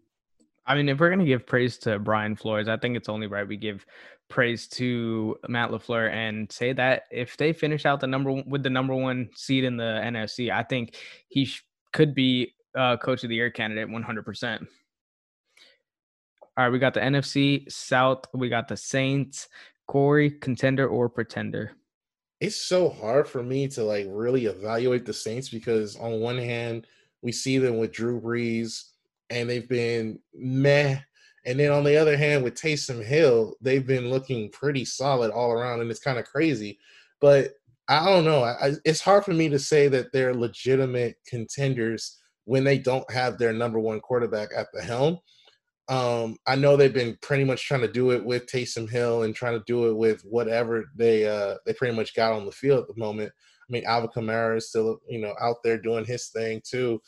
[0.68, 3.48] I mean, if we're gonna give praise to Brian Flores, I think it's only right
[3.48, 3.86] we give
[4.28, 8.70] praise to Matt LaFleur and say that if they finish out the number with the
[8.70, 10.96] number one seed in the NFC, I think
[11.28, 14.66] he sh- could be uh, coach of the year candidate 100%.
[16.58, 18.24] All right, we got the NFC South.
[18.34, 19.48] We got the Saints.
[19.86, 21.72] Cory, contender or pretender?
[22.40, 26.86] It's so hard for me to like really evaluate the Saints because on one hand,
[27.22, 28.90] we see them with Drew Brees
[29.30, 30.98] and they've been meh.
[31.46, 35.52] And then on the other hand, with Taysom Hill, they've been looking pretty solid all
[35.52, 36.78] around, and it's kind of crazy.
[37.20, 37.52] But
[37.88, 38.44] I don't know.
[38.44, 43.38] I, it's hard for me to say that they're legitimate contenders when they don't have
[43.38, 45.18] their number one quarterback at the helm.
[45.88, 49.34] Um, I know they've been pretty much trying to do it with Taysom Hill and
[49.34, 52.82] trying to do it with whatever they uh, they pretty much got on the field
[52.82, 53.32] at the moment.
[53.68, 57.00] I mean, Alvin Kamara is still you know out there doing his thing too.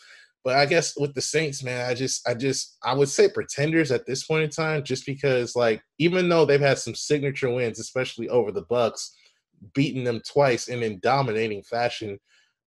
[0.43, 3.91] But I guess with the Saints, man, I just, I just, I would say pretenders
[3.91, 7.79] at this point in time, just because, like, even though they've had some signature wins,
[7.79, 9.11] especially over the Bucs,
[9.75, 12.19] beating them twice and in dominating fashion.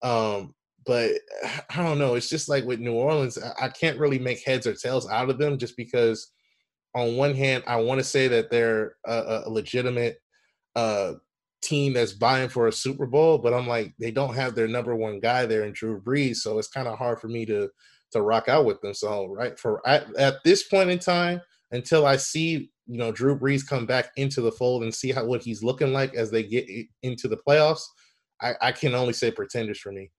[0.04, 0.54] Um,
[0.86, 1.12] but
[1.70, 2.14] I don't know.
[2.16, 5.40] It's just like with New Orleans, I can't really make heads or tails out of
[5.40, 6.32] them, just because,
[6.96, 10.20] on one hand, I want to say that they're a, a legitimate
[10.76, 11.14] uh,
[11.64, 14.96] team that's buying for a Super Bowl, but I'm like, they don't have their number
[14.96, 17.70] one guy there in Drew Brees, so it's kind of hard for me to
[18.12, 18.94] to rock out with them.
[18.94, 23.38] So right for at, at this point in time, until I see you know Drew
[23.38, 26.44] Brees come back into the fold and see how what he's looking like as they
[26.44, 26.66] get
[27.02, 27.84] into the playoffs,
[28.42, 30.12] I, I can only say pretenders for me.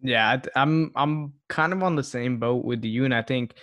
[0.00, 3.54] Yeah, I'm I'm kind of on the same boat with you, and I think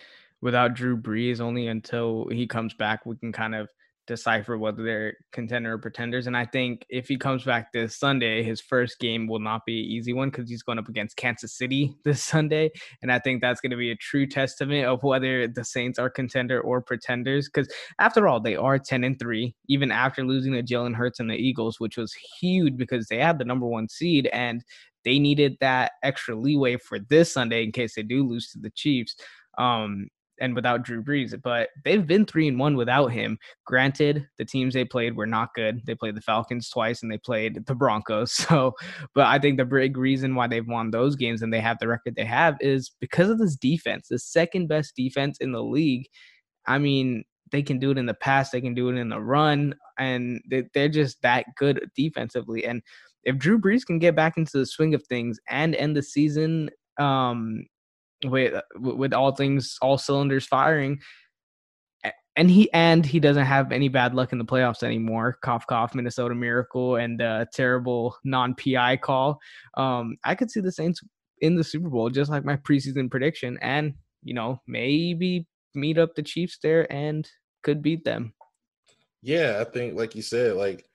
[0.41, 3.69] without Drew Brees, only until he comes back, we can kind of
[4.07, 6.27] decipher whether they're contender or pretenders.
[6.27, 9.79] And I think if he comes back this Sunday, his first game will not be
[9.79, 12.71] an easy one because he's going up against Kansas City this Sunday.
[13.01, 16.09] And I think that's going to be a true testament of whether the Saints are
[16.09, 17.49] contender or pretenders.
[17.49, 21.29] Because after all, they are 10 and 3, even after losing to Jalen Hurts and
[21.29, 24.63] the Eagles, which was huge because they had the number one seed and
[25.03, 28.71] they needed that extra leeway for this Sunday in case they do lose to the
[28.71, 29.15] Chiefs.
[29.57, 30.07] Um,
[30.39, 33.38] and without Drew Brees, but they've been three and one without him.
[33.65, 35.82] Granted, the teams they played were not good.
[35.86, 38.34] They played the Falcons twice and they played the Broncos.
[38.45, 38.74] So,
[39.15, 41.88] but I think the big reason why they've won those games and they have the
[41.88, 46.06] record they have is because of this defense, the second best defense in the league.
[46.67, 49.19] I mean, they can do it in the pass, they can do it in the
[49.19, 50.41] run, and
[50.74, 52.65] they're just that good defensively.
[52.65, 52.84] And
[53.24, 56.69] if Drew Brees can get back into the swing of things and end the season
[56.98, 57.65] um
[58.29, 60.99] with uh, with all things all cylinders firing
[62.35, 65.38] and he and he doesn't have any bad luck in the playoffs anymore.
[65.41, 69.39] Cough cough, Minnesota Miracle, and a terrible non PI call.
[69.75, 71.01] Um, I could see the Saints
[71.41, 76.15] in the Super Bowl, just like my preseason prediction, and you know maybe meet up
[76.15, 77.27] the Chiefs there and
[77.63, 78.33] could beat them.
[79.21, 80.85] Yeah, I think like you said, like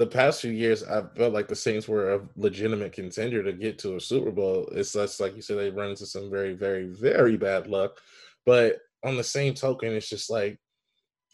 [0.00, 3.78] the past few years, I felt like the Saints were a legitimate contender to get
[3.80, 4.66] to a Super Bowl.
[4.72, 8.00] It's just like you said, they run into some very, very, very bad luck.
[8.46, 10.58] But on the same token, it's just like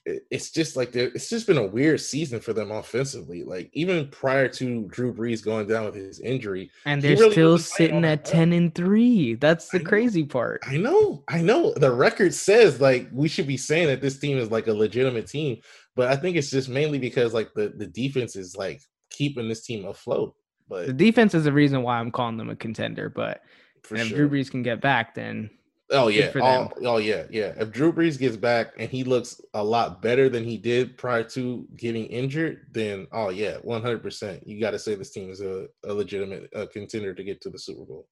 [0.05, 3.45] it's just like it's just been a weird season for them offensively.
[3.45, 7.59] Like even prior to Drew Brees going down with his injury, and they're really still
[7.59, 9.35] sitting at ten and three.
[9.35, 10.63] That's the crazy part.
[10.67, 11.73] I know, I know.
[11.75, 15.29] The record says like we should be saying that this team is like a legitimate
[15.29, 15.59] team,
[15.97, 19.65] but I think it's just mainly because like the the defense is like keeping this
[19.65, 20.35] team afloat.
[20.69, 23.09] But the defense is the reason why I'm calling them a contender.
[23.09, 23.41] But
[23.91, 24.19] if sure.
[24.19, 25.49] Drew Brees can get back, then
[25.91, 27.55] oh yeah, oh, oh yeah, yeah.
[27.57, 31.23] If Drew Brees gets back and he looks a lot better than he did prior
[31.25, 34.03] to getting injured, then oh yeah, 100.
[34.03, 37.41] percent You got to say this team is a, a legitimate uh, contender to get
[37.43, 38.07] to the Super Bowl.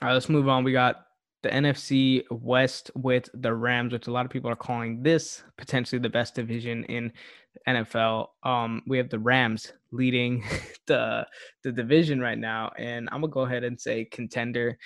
[0.00, 0.64] All right, let's move on.
[0.64, 1.06] We got
[1.42, 5.98] the NFC West with the Rams, which a lot of people are calling this potentially
[5.98, 7.12] the best division in
[7.68, 8.28] NFL.
[8.44, 10.44] Um, we have the Rams leading
[10.86, 11.26] the
[11.64, 14.78] the division right now, and I'm gonna go ahead and say contender.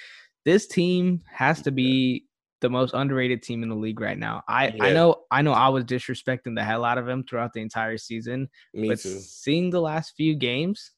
[0.45, 2.27] This team has to be
[2.61, 4.43] the most underrated team in the league right now.
[4.49, 4.85] I yeah.
[4.85, 7.99] I know I know I was disrespecting the hell out of them throughout the entire
[7.99, 9.19] season, Me but too.
[9.19, 10.93] seeing the last few games,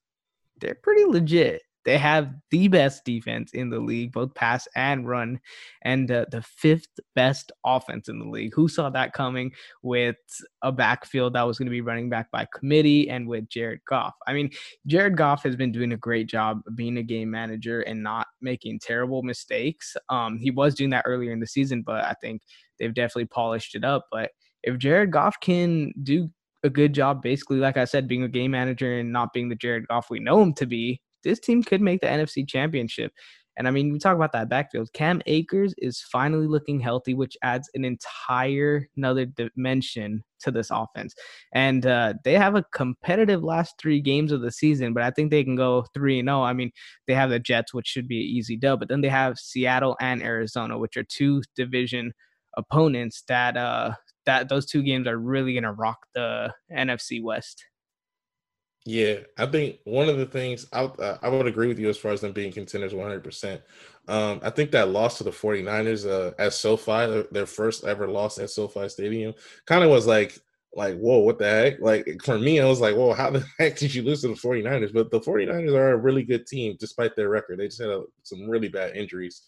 [0.61, 1.63] they're pretty legit.
[1.89, 5.41] They have the best defense in the league, both pass and run,
[5.81, 8.53] and uh, the fifth best offense in the league.
[8.55, 10.19] Who saw that coming with
[10.61, 14.13] a backfield that was going to be running back by committee and with Jared Goff?
[14.27, 14.51] I mean,
[14.87, 18.81] Jared Goff has been doing a great job being a game manager and not making
[18.81, 19.97] terrible mistakes.
[20.11, 22.43] Um, he was doing that earlier in the season, but I think
[22.79, 24.05] they've definitely polished it up.
[24.13, 24.33] But
[24.63, 26.29] if Jared Goff can do
[26.63, 29.57] a good job, basically, like I said, being a game manager and not being the
[29.57, 33.13] Jared Goff we know him to be, this team could make the NFC championship.
[33.59, 34.93] And I mean, we talk about that backfield.
[34.93, 41.13] Cam Akers is finally looking healthy, which adds an entire another dimension to this offense.
[41.53, 45.33] And uh, they have a competitive last three games of the season, but I think
[45.33, 46.39] they can go three and zero.
[46.39, 46.43] Oh.
[46.45, 46.71] I mean,
[47.09, 49.97] they have the Jets, which should be an easy dub, but then they have Seattle
[50.01, 52.13] and Arizona, which are two division
[52.57, 53.93] opponents that uh
[54.25, 57.65] that those two games are really gonna rock the NFC West.
[58.91, 61.99] Yeah, I think one of the things I, uh, I would agree with you as
[61.99, 63.61] far as them being contenders 100%.
[64.09, 68.39] Um, I think that loss to the 49ers uh, at SoFi, their first ever loss
[68.39, 69.35] at SoFi Stadium,
[69.67, 70.39] kind of was like,
[70.75, 71.81] like, whoa, what the heck?
[71.81, 74.35] Like, for me, I was like, whoa, how the heck did you lose to the
[74.35, 74.95] 49ers?
[74.95, 77.59] But the 49ers are a really good team despite their record.
[77.59, 79.43] They just had a, some really bad injuries.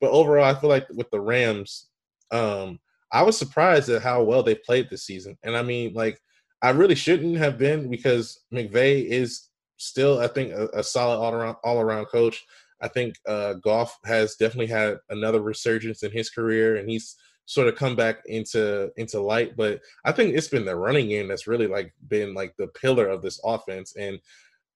[0.00, 1.88] But overall, I feel like with the Rams,
[2.30, 2.78] um,
[3.12, 5.36] I was surprised at how well they played this season.
[5.42, 6.18] And I mean, like,
[6.62, 11.32] I really shouldn't have been because McVay is still, I think, a, a solid all
[11.32, 12.44] around all around coach.
[12.80, 17.68] I think uh, Goff has definitely had another resurgence in his career, and he's sort
[17.68, 19.56] of come back into into light.
[19.56, 23.08] But I think it's been the running game that's really like been like the pillar
[23.08, 24.18] of this offense, and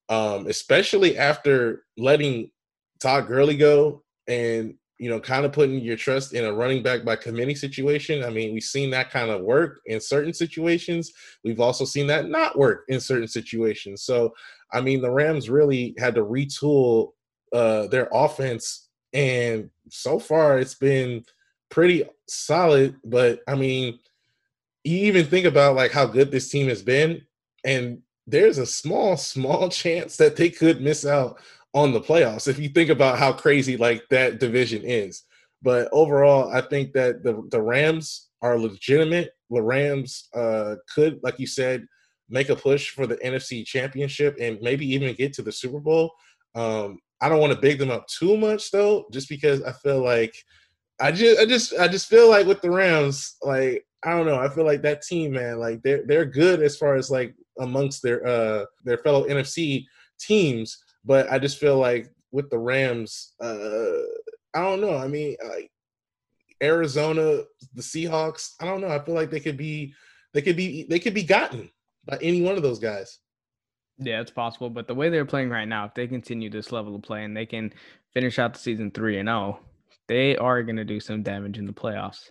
[0.09, 2.51] um, especially after letting
[3.01, 7.07] Todd Gurley go and you know, kind of putting your trust in a running back
[7.07, 8.23] by committee situation.
[8.23, 11.11] I mean, we've seen that kind of work in certain situations.
[11.43, 14.03] We've also seen that not work in certain situations.
[14.03, 14.35] So,
[14.75, 17.13] I mean, the Rams really had to retool
[17.51, 21.25] uh, their offense, and so far it's been
[21.71, 22.95] pretty solid.
[23.03, 23.99] But I mean,
[24.85, 27.23] you even think about like how good this team has been,
[27.65, 31.41] and there's a small, small chance that they could miss out
[31.75, 35.23] on the playoffs if you think about how crazy like that division is.
[35.63, 39.33] But overall, I think that the the Rams are legitimate.
[39.51, 41.87] The Rams uh, could, like you said,
[42.29, 46.13] make a push for the NFC Championship and maybe even get to the Super Bowl.
[46.55, 50.03] Um, I don't want to big them up too much though, just because I feel
[50.03, 50.35] like
[51.01, 54.39] I just I just I just feel like with the Rams, like I don't know,
[54.39, 58.03] I feel like that team, man, like they're they're good as far as like amongst
[58.03, 59.85] their uh their fellow NFC
[60.19, 64.03] teams, but I just feel like with the Rams, uh,
[64.55, 64.97] I don't know.
[64.97, 65.71] I mean, like
[66.63, 67.43] Arizona,
[67.75, 68.55] the Seahawks.
[68.61, 68.89] I don't know.
[68.89, 69.95] I feel like they could be,
[70.33, 71.71] they could be, they could be gotten
[72.05, 73.19] by any one of those guys.
[73.99, 74.71] Yeah, it's possible.
[74.71, 77.37] But the way they're playing right now, if they continue this level of play and
[77.37, 77.73] they can
[78.13, 79.67] finish out the season three and zero, oh,
[80.09, 82.31] they are going to do some damage in the playoffs.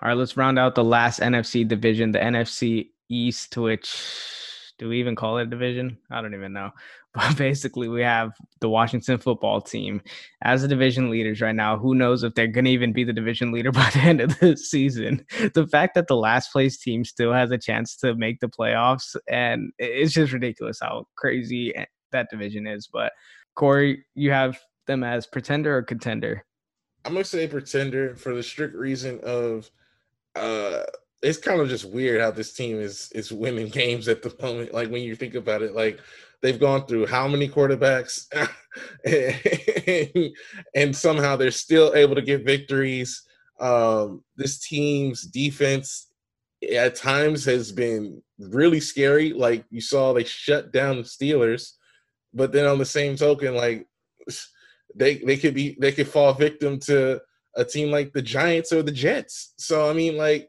[0.00, 3.94] All right, let's round out the last NFC division, the NFC East, which
[4.82, 5.96] do we even call it a division?
[6.10, 6.70] I don't even know.
[7.14, 10.00] But basically, we have the Washington football team
[10.40, 11.76] as the division leaders right now.
[11.76, 14.38] Who knows if they're going to even be the division leader by the end of
[14.38, 15.26] the season?
[15.52, 19.14] The fact that the last place team still has a chance to make the playoffs,
[19.28, 21.74] and it's just ridiculous how crazy
[22.12, 22.88] that division is.
[22.90, 23.12] But
[23.56, 26.46] Cory, you have them as pretender or contender?
[27.04, 29.70] I'm gonna say pretender for the strict reason of
[30.34, 30.84] uh
[31.22, 34.74] it's kind of just weird how this team is is winning games at the moment.
[34.74, 36.00] Like when you think about it, like
[36.40, 38.26] they've gone through how many quarterbacks,
[39.04, 40.32] and,
[40.74, 43.22] and, somehow they're still able to get victories.
[43.60, 46.08] Um, this team's defense
[46.74, 49.32] at times has been really scary.
[49.32, 51.72] Like you saw, they shut down the Steelers,
[52.34, 53.86] but then on the same token, like
[54.94, 57.20] they they could be they could fall victim to
[57.54, 59.54] a team like the Giants or the Jets.
[59.58, 60.48] So I mean, like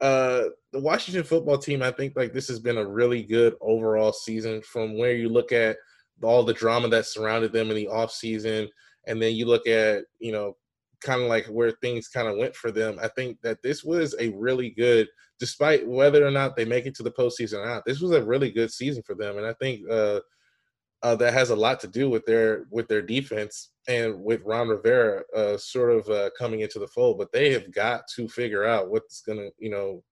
[0.00, 4.12] uh the Washington football team, I think like this has been a really good overall
[4.12, 5.76] season from where you look at
[6.22, 8.68] all the drama that surrounded them in the off season,
[9.06, 10.56] and then you look at, you know,
[11.00, 12.98] kind of like where things kind of went for them.
[13.00, 16.94] I think that this was a really good, despite whether or not they make it
[16.96, 19.38] to the postseason or not, this was a really good season for them.
[19.38, 20.20] And I think uh,
[21.02, 24.68] uh, that has a lot to do with their with their defense and with Ron
[24.68, 27.18] Rivera uh, sort of uh, coming into the fold.
[27.18, 30.02] But they have got to figure out what's going to you know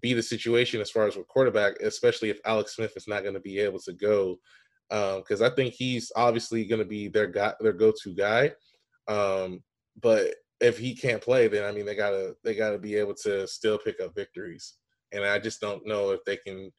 [0.00, 3.34] be the situation as far as with quarterback, especially if Alex Smith is not going
[3.34, 4.38] to be able to go.
[4.88, 8.52] Because um, I think he's obviously going to be their guy, their go-to guy.
[9.06, 9.62] Um,
[10.00, 13.46] but if he can't play, then I mean they gotta they gotta be able to
[13.46, 14.74] still pick up victories.
[15.12, 16.70] And I just don't know if they can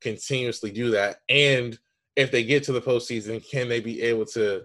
[0.00, 1.18] continuously do that.
[1.28, 1.78] And
[2.20, 4.62] if they get to the postseason, can they be able to,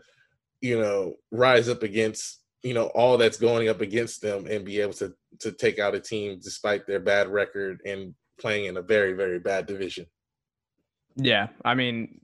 [0.62, 4.82] you know, rise up against you know all that's going up against them and be
[4.82, 8.82] able to to take out a team despite their bad record and playing in a
[8.82, 10.08] very very bad division.
[11.16, 12.22] Yeah, I mean,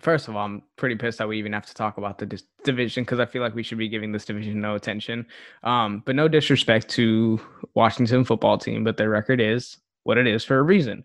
[0.00, 2.42] first of all, I'm pretty pissed that we even have to talk about the dis-
[2.64, 5.26] division because I feel like we should be giving this division no attention.
[5.62, 7.40] Um, but no disrespect to
[7.74, 11.02] Washington football team, but their record is what it is for a reason.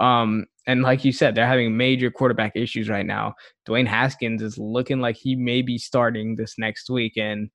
[0.00, 3.34] Um, and like you said, they're having major quarterback issues right now.
[3.68, 7.50] Dwayne Haskins is looking like he may be starting this next week, and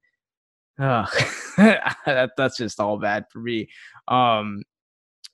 [0.77, 1.05] uh,
[1.57, 3.69] that, that's just all bad for me.
[4.07, 4.63] Um,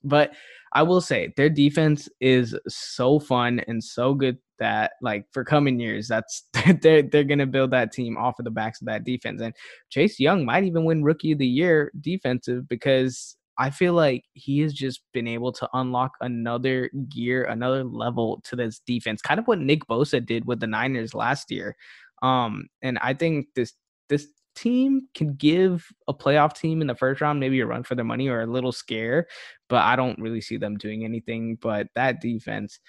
[0.03, 0.34] but
[0.74, 5.80] I will say their defense is so fun and so good that like for coming
[5.80, 6.43] years, that's
[6.82, 9.41] they're they're gonna build that team off of the backs of that defense.
[9.41, 9.53] And
[9.89, 14.59] Chase Young might even win rookie of the year defensive because I feel like he
[14.61, 19.47] has just been able to unlock another gear, another level to this defense, kind of
[19.47, 21.75] what Nick Bosa did with the Niners last year.
[22.21, 23.73] Um, and I think this
[24.09, 27.95] this team can give a playoff team in the first round maybe a run for
[27.95, 29.27] their money or a little scare,
[29.69, 31.57] but I don't really see them doing anything.
[31.61, 32.79] But that defense,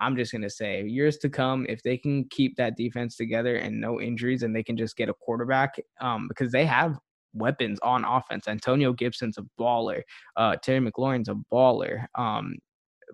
[0.00, 3.80] I'm just gonna say years to come, if they can keep that defense together and
[3.80, 6.98] no injuries, and they can just get a quarterback, um, because they have
[7.34, 8.48] weapons on offense.
[8.48, 10.02] Antonio Gibson's a baller.
[10.36, 12.06] Uh, Terry McLaurin's a baller.
[12.14, 12.56] Um,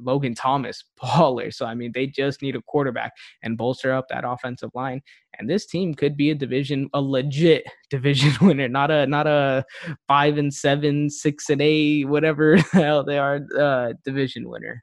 [0.00, 1.52] Logan Thomas, baller.
[1.52, 3.12] So I mean, they just need a quarterback
[3.42, 5.00] and bolster up that offensive line.
[5.38, 9.64] And this team could be a division, a legit division winner, not a not a
[10.08, 14.82] five and seven, six and eight, whatever the hell they are, uh, division winner.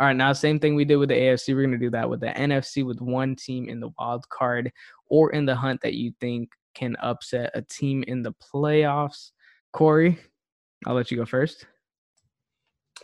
[0.00, 1.54] All right, now same thing we did with the AFC.
[1.54, 4.72] We're gonna do that with the NFC with one team in the wild card
[5.08, 9.30] or in the hunt that you think can upset a team in the playoffs.
[9.72, 10.18] Cory,
[10.86, 11.66] I'll let you go first.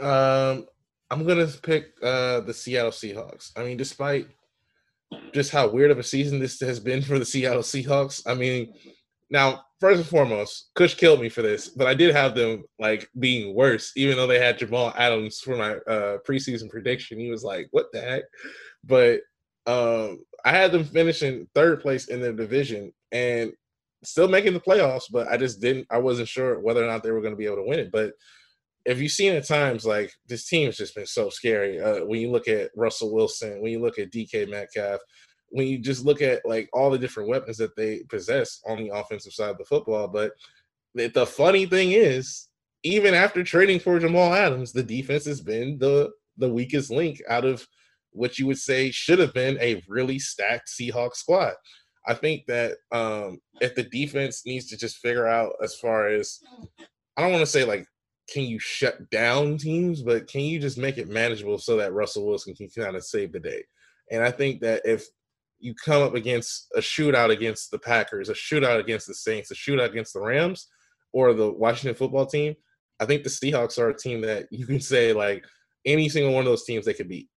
[0.01, 0.67] Um,
[1.11, 3.53] I'm gonna pick uh, the Seattle Seahawks.
[3.57, 4.27] I mean, despite
[5.33, 8.75] just how weird of a season this has been for the Seattle Seahawks, I mean,
[9.31, 13.09] now first and foremost, Kush killed me for this, but I did have them like
[13.19, 17.19] being worse, even though they had Jamal Adams for my uh, preseason prediction.
[17.19, 18.23] He was like, "What the heck?"
[18.85, 19.21] But
[19.69, 23.53] um, I had them finishing third place in their division and
[24.03, 25.87] still making the playoffs, but I just didn't.
[25.91, 27.93] I wasn't sure whether or not they were going to be able to win it,
[27.93, 28.13] but
[28.85, 31.79] if you've seen at times like this team's just been so scary.
[31.79, 35.01] Uh, when you look at Russell Wilson, when you look at DK Metcalf,
[35.51, 38.89] when you just look at like all the different weapons that they possess on the
[38.89, 40.09] offensive side of the football.
[40.09, 40.33] But
[40.95, 42.49] the funny thing is,
[42.83, 47.45] even after trading for Jamal Adams, the defense has been the the weakest link out
[47.45, 47.67] of
[48.13, 51.55] what you would say should have been a really stacked Seahawks squad.
[52.07, 56.41] I think that um, if the defense needs to just figure out as far as
[57.17, 57.87] I don't want to say like
[58.29, 62.27] can you shut down teams, but can you just make it manageable so that Russell
[62.27, 63.65] Wilson can kind of save the day?
[64.11, 65.07] And I think that if
[65.59, 69.55] you come up against a shootout against the Packers, a shootout against the Saints, a
[69.55, 70.69] shootout against the Rams,
[71.13, 72.55] or the Washington football team,
[73.01, 75.45] I think the Seahawks are a team that you can say like
[75.85, 77.29] any single one of those teams they could beat.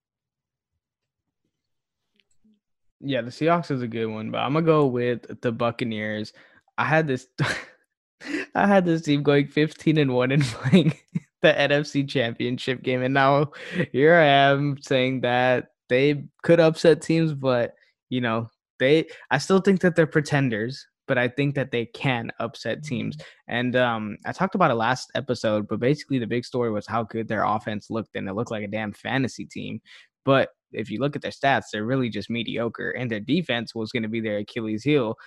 [3.04, 6.34] Yeah, the Seahawks is a good one, but I'm gonna go with the Buccaneers.
[6.78, 7.28] I had this
[8.56, 10.94] I had this team going 15 and 1 and playing
[11.42, 13.02] the NFC championship game.
[13.02, 13.52] And now
[13.92, 17.76] here I am saying that they could upset teams, but
[18.10, 18.50] you know,
[18.80, 23.18] they I still think that they're pretenders, but I think that they can upset teams.
[23.48, 27.04] And um, I talked about it last episode, but basically the big story was how
[27.04, 29.82] good their offense looked, and it looked like a damn fantasy team.
[30.24, 33.92] But if you look at their stats, they're really just mediocre, and their defense was
[33.92, 35.18] going to be their Achilles heel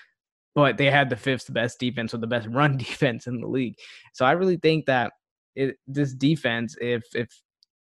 [0.55, 3.77] but they had the fifth best defense or the best run defense in the league.
[4.13, 5.13] So I really think that
[5.57, 7.29] it, this defense, if if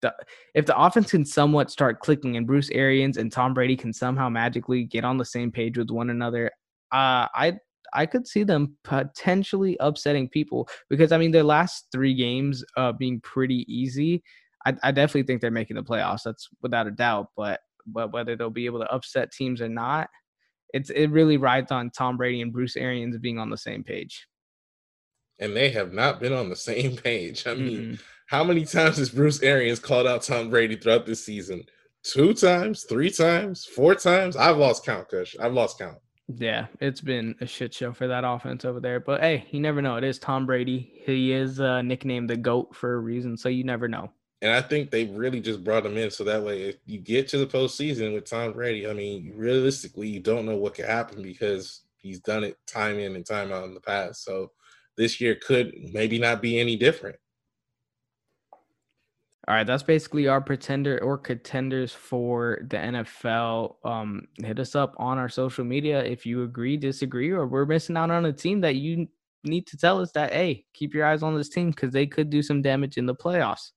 [0.00, 0.12] the
[0.54, 4.28] if the offense can somewhat start clicking and Bruce Arians and Tom Brady can somehow
[4.28, 6.50] magically get on the same page with one another,
[6.92, 7.58] uh, I
[7.94, 12.92] I could see them potentially upsetting people because I mean their last three games uh,
[12.92, 14.22] being pretty easy.
[14.66, 16.22] I, I definitely think they're making the playoffs.
[16.24, 17.28] That's without a doubt.
[17.36, 20.08] But but whether they'll be able to upset teams or not,
[20.72, 24.26] it's it really rides on Tom Brady and Bruce Arians being on the same page.
[25.38, 27.46] And they have not been on the same page.
[27.46, 27.94] I mean, mm-hmm.
[28.28, 31.64] how many times has Bruce Arians called out Tom Brady throughout this season?
[32.04, 34.36] Two times, three times, four times?
[34.36, 35.36] I've lost count, Kush.
[35.38, 35.98] I've lost count.
[36.28, 39.00] Yeah, it's been a shit show for that offense over there.
[39.00, 39.96] But hey, you never know.
[39.96, 41.02] It is Tom Brady.
[41.04, 44.10] He is uh, nicknamed the GOAT for a reason, so you never know.
[44.42, 47.28] And I think they really just brought him in so that way, if you get
[47.28, 51.22] to the postseason with Tom Brady, I mean, realistically, you don't know what could happen
[51.22, 54.24] because he's done it time in and time out in the past.
[54.24, 54.50] So
[54.96, 57.16] this year could maybe not be any different.
[59.46, 63.76] All right, that's basically our pretender or contenders for the NFL.
[63.84, 67.96] Um, hit us up on our social media if you agree, disagree, or we're missing
[67.96, 69.06] out on a team that you
[69.44, 72.28] need to tell us that hey, keep your eyes on this team because they could
[72.28, 73.70] do some damage in the playoffs.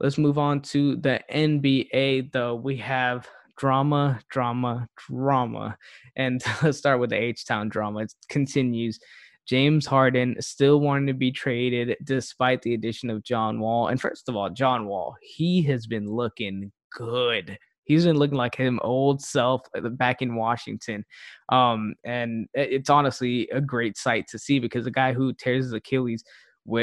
[0.00, 2.54] Let's move on to the NBA, though.
[2.54, 3.28] We have
[3.58, 5.76] drama, drama, drama.
[6.16, 8.00] And let's start with the H Town drama.
[8.00, 8.98] It continues.
[9.46, 13.88] James Harden still wanting to be traded despite the addition of John Wall.
[13.88, 17.58] And first of all, John Wall, he has been looking good.
[17.84, 21.04] He's been looking like him old self uh, back in Washington.
[21.50, 25.72] Um, and it's honestly a great sight to see because the guy who tears his
[25.72, 26.22] Achilles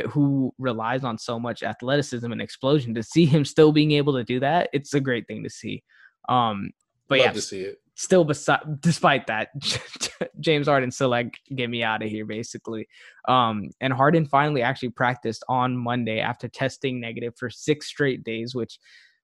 [0.10, 4.24] who relies on so much athleticism and explosion to see him still being able to
[4.24, 5.84] do that it's a great thing to see.
[6.30, 6.72] Um
[7.08, 7.78] but Love yeah to see it.
[7.96, 9.50] still beside despite that
[10.40, 12.88] james harden still like get me out of here basically.
[13.28, 18.54] Um and harden finally actually practiced on monday after testing negative for six straight days
[18.54, 18.80] which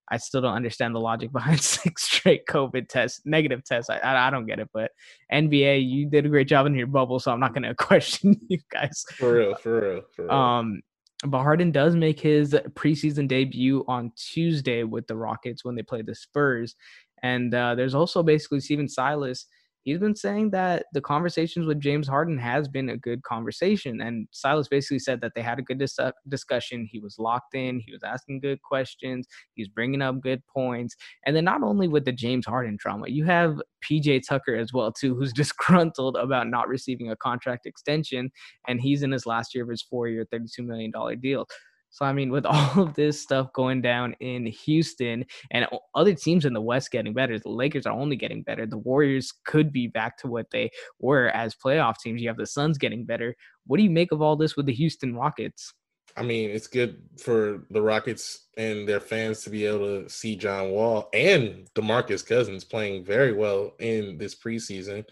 [0.09, 3.89] I still don't understand the logic behind six straight COVID tests, negative tests.
[3.89, 4.91] I, I, I don't get it, but
[5.31, 8.39] NBA, you did a great job in your bubble, so I'm not going to question
[8.47, 9.05] you guys.
[9.15, 10.31] For real, for real, for real.
[10.31, 10.81] Um,
[11.25, 16.01] but Harden does make his preseason debut on Tuesday with the Rockets when they play
[16.01, 16.75] the Spurs,
[17.21, 19.47] and uh, there's also basically Stephen Silas
[19.83, 24.01] he's been saying that the conversations with James Harden has been a good conversation.
[24.01, 26.87] And Silas basically said that they had a good dis- discussion.
[26.89, 27.81] He was locked in.
[27.85, 29.27] He was asking good questions.
[29.53, 30.95] He's bringing up good points.
[31.25, 34.91] And then not only with the James Harden drama, you have PJ Tucker as well
[34.91, 38.31] too, who's disgruntled about not receiving a contract extension,
[38.67, 41.45] and he's in his last year of his four-year, thirty-two million dollar deal.
[41.93, 46.43] So I mean, with all of this stuff going down in Houston and other teams
[46.43, 48.65] in the West getting better, the Lakers are only getting better.
[48.65, 52.21] The Warriors could be back to what they were as playoff teams.
[52.21, 53.35] You have the Suns getting better.
[53.67, 55.73] What do you make of all this with the Houston Rockets?
[56.17, 60.35] I mean, it's good for the Rockets and their fans to be able to see
[60.35, 65.05] John Wall and DeMarcus Cousins playing very well in this preseason.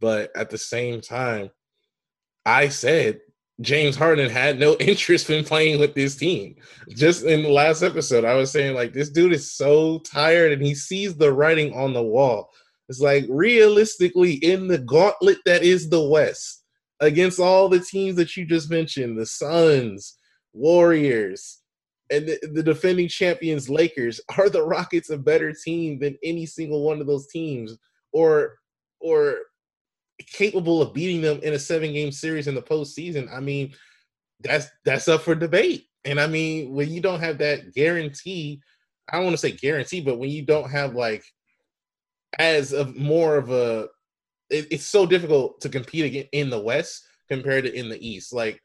[0.00, 1.50] But at the same time,
[2.44, 3.20] I said
[3.60, 6.56] James Harden had no interest in playing with this team.
[6.90, 10.62] Just in the last episode, I was saying like this dude is so tired and
[10.62, 12.50] he sees the writing on the wall.
[12.88, 16.64] It's like realistically in the gauntlet that is the West
[17.00, 20.18] against all the teams that you just mentioned, the Suns,
[20.52, 21.60] Warriors,
[22.10, 26.84] and the, the defending champions Lakers, are the Rockets a better team than any single
[26.84, 27.76] one of those teams
[28.12, 28.58] or
[29.00, 29.36] or
[30.18, 33.74] capable of beating them in a seven game series in the postseason, I mean,
[34.40, 35.86] that's that's up for debate.
[36.04, 38.60] And I mean, when you don't have that guarantee,
[39.10, 41.24] I don't want to say guarantee, but when you don't have like
[42.38, 43.88] as of more of a
[44.50, 48.32] it, it's so difficult to compete again in the West compared to in the East.
[48.32, 48.60] Like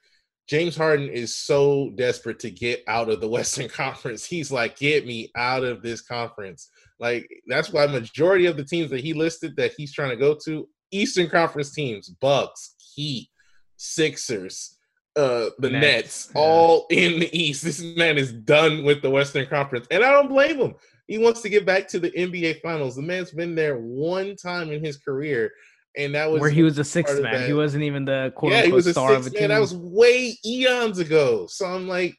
[0.47, 4.25] James Harden is so desperate to get out of the Western Conference.
[4.25, 6.69] He's like, get me out of this conference.
[6.99, 10.35] Like that's why majority of the teams that he listed that he's trying to go
[10.45, 13.29] to Eastern Conference teams, Bucks, Heat,
[13.77, 14.77] Sixers,
[15.15, 16.41] uh, the Nets, Nets yeah.
[16.41, 17.63] all in the East.
[17.69, 20.75] This man is done with the Western Conference, and I don't blame him.
[21.07, 22.95] He wants to get back to the NBA Finals.
[22.95, 25.51] The man's been there one time in his career,
[25.97, 27.47] and that was where he was a sixth man.
[27.47, 29.41] He wasn't even the quote yeah, he was a star sixth man.
[29.41, 29.49] Team.
[29.49, 31.47] That was way eons ago.
[31.47, 32.15] So I'm like,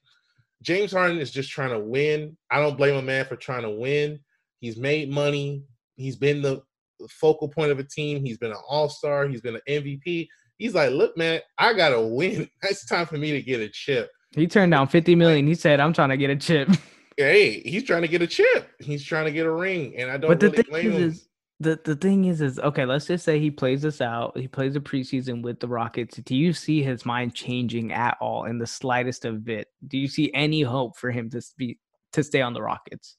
[0.62, 2.36] James Harden is just trying to win.
[2.50, 4.20] I don't blame a man for trying to win.
[4.58, 5.62] He's made money.
[5.96, 6.62] He's been the
[7.08, 8.24] focal point of a team.
[8.24, 9.26] He's been an all star.
[9.26, 10.28] He's been an MVP.
[10.58, 12.48] He's like, look, man, I gotta win.
[12.62, 14.10] It's time for me to get a chip.
[14.32, 15.46] He turned down fifty million.
[15.46, 16.68] He said, "I'm trying to get a chip."
[17.16, 18.70] Hey, he's trying to get a chip.
[18.78, 20.30] He's trying to get a ring, and I don't.
[20.30, 21.28] But the really thing is, is,
[21.58, 22.86] the the thing is, is okay.
[22.86, 24.38] Let's just say he plays this out.
[24.38, 26.16] He plays a preseason with the Rockets.
[26.16, 29.68] Do you see his mind changing at all in the slightest of bit?
[29.86, 31.78] Do you see any hope for him to be
[32.14, 33.16] to stay on the Rockets?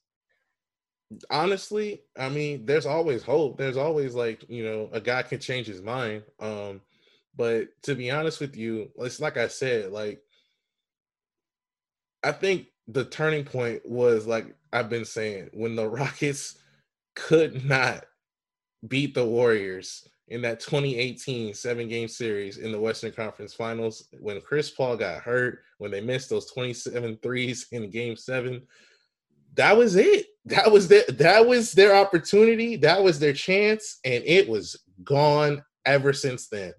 [1.30, 3.58] Honestly, I mean, there's always hope.
[3.58, 6.22] There's always like, you know, a guy can change his mind.
[6.38, 6.80] Um,
[7.36, 10.20] but to be honest with you, it's like I said, like
[12.22, 16.58] I think the turning point was like I've been saying when the Rockets
[17.14, 18.04] could not
[18.88, 24.40] beat the Warriors in that 2018 seven game series in the Western Conference Finals when
[24.40, 28.62] Chris Paul got hurt, when they missed those 27 threes in game seven
[29.54, 30.26] that was it.
[30.46, 32.76] That was their that was their opportunity.
[32.76, 36.72] That was their chance, and it was gone ever since then.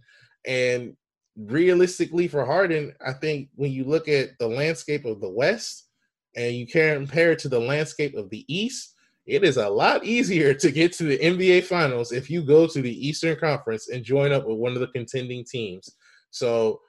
[0.45, 0.95] And
[1.37, 5.87] realistically, for Harden, I think when you look at the landscape of the West
[6.35, 8.93] and you compare it to the landscape of the East,
[9.25, 12.81] it is a lot easier to get to the NBA Finals if you go to
[12.81, 15.95] the Eastern Conference and join up with one of the contending teams.
[16.31, 16.81] So,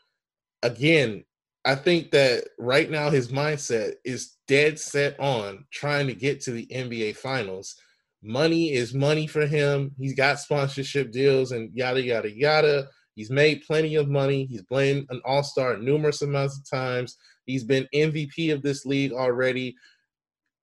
[0.62, 1.24] again,
[1.64, 6.50] I think that right now his mindset is dead set on trying to get to
[6.50, 7.76] the NBA finals.
[8.22, 9.92] Money is money for him.
[9.98, 12.88] He's got sponsorship deals and yada yada yada.
[13.14, 14.44] He's made plenty of money.
[14.46, 17.16] He's been an all-star numerous amounts of times.
[17.46, 19.76] He's been MVP of this league already.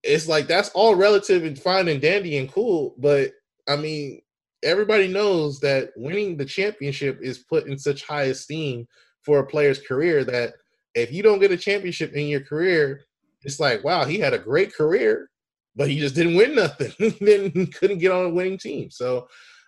[0.04, 3.32] It's like that's all relative and fine and dandy and cool, but
[3.68, 4.22] I mean,
[4.64, 8.88] everybody knows that winning the championship is put in such high esteem
[9.24, 10.54] for a player's career that
[10.96, 13.02] if you don't get a championship in your career,
[13.44, 15.30] it's like, wow, he had a great career,
[15.76, 17.16] but he just didn't win nothing.
[17.22, 18.92] then couldn't get on a winning team.
[18.92, 19.28] So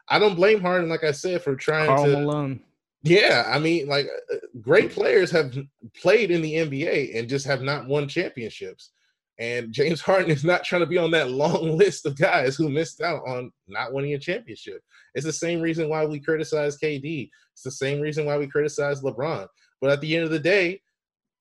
[0.09, 2.11] I don't blame Harden, like I said, for trying Karl to.
[2.11, 2.59] Malone.
[3.03, 5.57] Yeah, I mean, like uh, great players have
[6.01, 8.91] played in the NBA and just have not won championships.
[9.39, 12.69] And James Harden is not trying to be on that long list of guys who
[12.69, 14.81] missed out on not winning a championship.
[15.15, 17.29] It's the same reason why we criticize KD.
[17.53, 19.47] It's the same reason why we criticize LeBron.
[19.81, 20.81] But at the end of the day,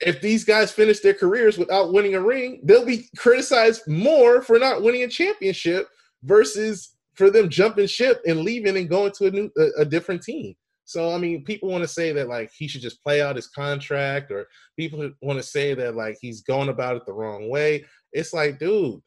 [0.04, 4.58] if these guys finish their careers without winning a ring, they'll be criticized more for
[4.58, 5.88] not winning a championship
[6.22, 10.22] versus for them jumping ship and leaving and going to a new a, a different
[10.22, 10.54] team.
[10.84, 13.48] So I mean, people want to say that like he should just play out his
[13.48, 14.46] contract, or
[14.76, 17.84] people want to say that like he's going about it the wrong way.
[18.12, 19.00] It's like, dude,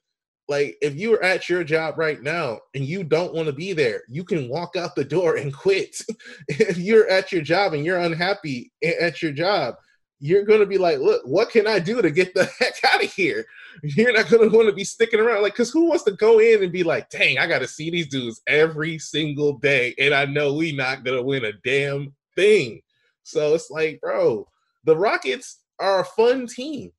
[0.47, 3.73] like if you are at your job right now and you don't want to be
[3.73, 5.95] there, you can walk out the door and quit.
[6.47, 9.75] if you're at your job and you're unhappy at your job,
[10.19, 13.03] you're going to be like, look, what can I do to get the heck out
[13.03, 13.45] of here?
[13.83, 15.41] You're not going to want to be sticking around.
[15.41, 17.89] Like, because who wants to go in and be like, dang, I got to see
[17.89, 19.93] these dudes every single day.
[19.99, 22.81] And I know we not going to win a damn thing.
[23.23, 24.47] So it's like, bro,
[24.85, 26.91] the Rockets are a fun team.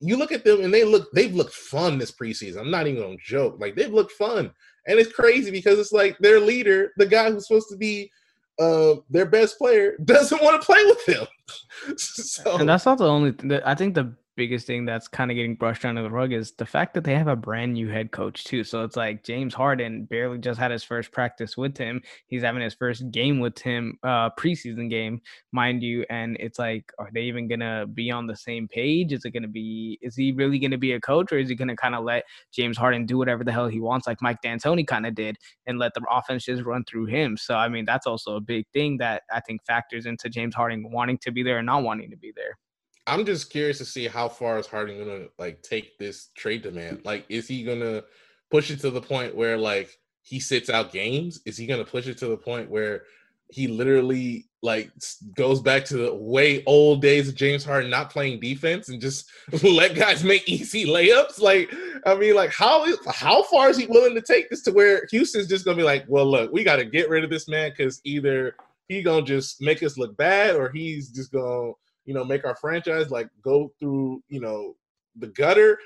[0.00, 2.60] You look at them and they look, they've looked fun this preseason.
[2.60, 3.56] I'm not even going to joke.
[3.60, 4.50] Like, they've looked fun.
[4.86, 8.10] And it's crazy because it's like their leader, the guy who's supposed to be
[8.58, 11.26] uh, their best player doesn't want to play with him.
[11.96, 13.32] so, and that's not the only.
[13.32, 16.52] Th- I think the biggest thing that's kind of getting brushed under the rug is
[16.52, 18.64] the fact that they have a brand new head coach too.
[18.64, 22.02] So it's like James Harden barely just had his first practice with him.
[22.26, 25.20] He's having his first game with him, uh preseason game,
[25.52, 26.04] mind you.
[26.10, 29.12] And it's like, are they even gonna be on the same page?
[29.12, 31.76] Is it gonna be is he really gonna be a coach or is he gonna
[31.76, 35.06] kind of let James Harden do whatever the hell he wants, like Mike D'Antoni kind
[35.06, 37.36] of did, and let the offense just run through him?
[37.36, 40.90] So I mean that's also a big thing that I think factors into James Harden
[40.90, 42.58] wanting to be there and not wanting to be there.
[43.06, 47.02] I'm just curious to see how far is Harden gonna like take this trade demand.
[47.04, 48.02] Like, is he gonna
[48.50, 51.40] push it to the point where like he sits out games?
[51.44, 53.04] Is he gonna push it to the point where
[53.50, 54.90] he literally like
[55.36, 59.28] goes back to the way old days of James Harden not playing defense and just
[59.64, 61.40] let guys make easy layups?
[61.40, 61.74] Like,
[62.06, 65.48] I mean, like how how far is he willing to take this to where Houston's
[65.48, 68.00] just gonna be like, well, look, we got to get rid of this man because
[68.04, 68.54] either
[68.88, 71.72] he gonna just make us look bad or he's just gonna
[72.04, 74.74] you know, make our franchise like go through, you know,
[75.16, 75.78] the gutter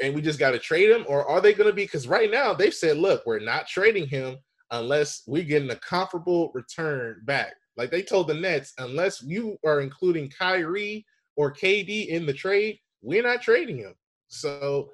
[0.00, 1.04] and we just got to trade him?
[1.08, 1.84] Or are they going to be?
[1.84, 4.36] Because right now they've said, look, we're not trading him
[4.70, 7.54] unless we're getting a comparable return back.
[7.76, 11.04] Like they told the Nets, unless you are including Kyrie
[11.36, 13.94] or KD in the trade, we're not trading him.
[14.28, 14.90] So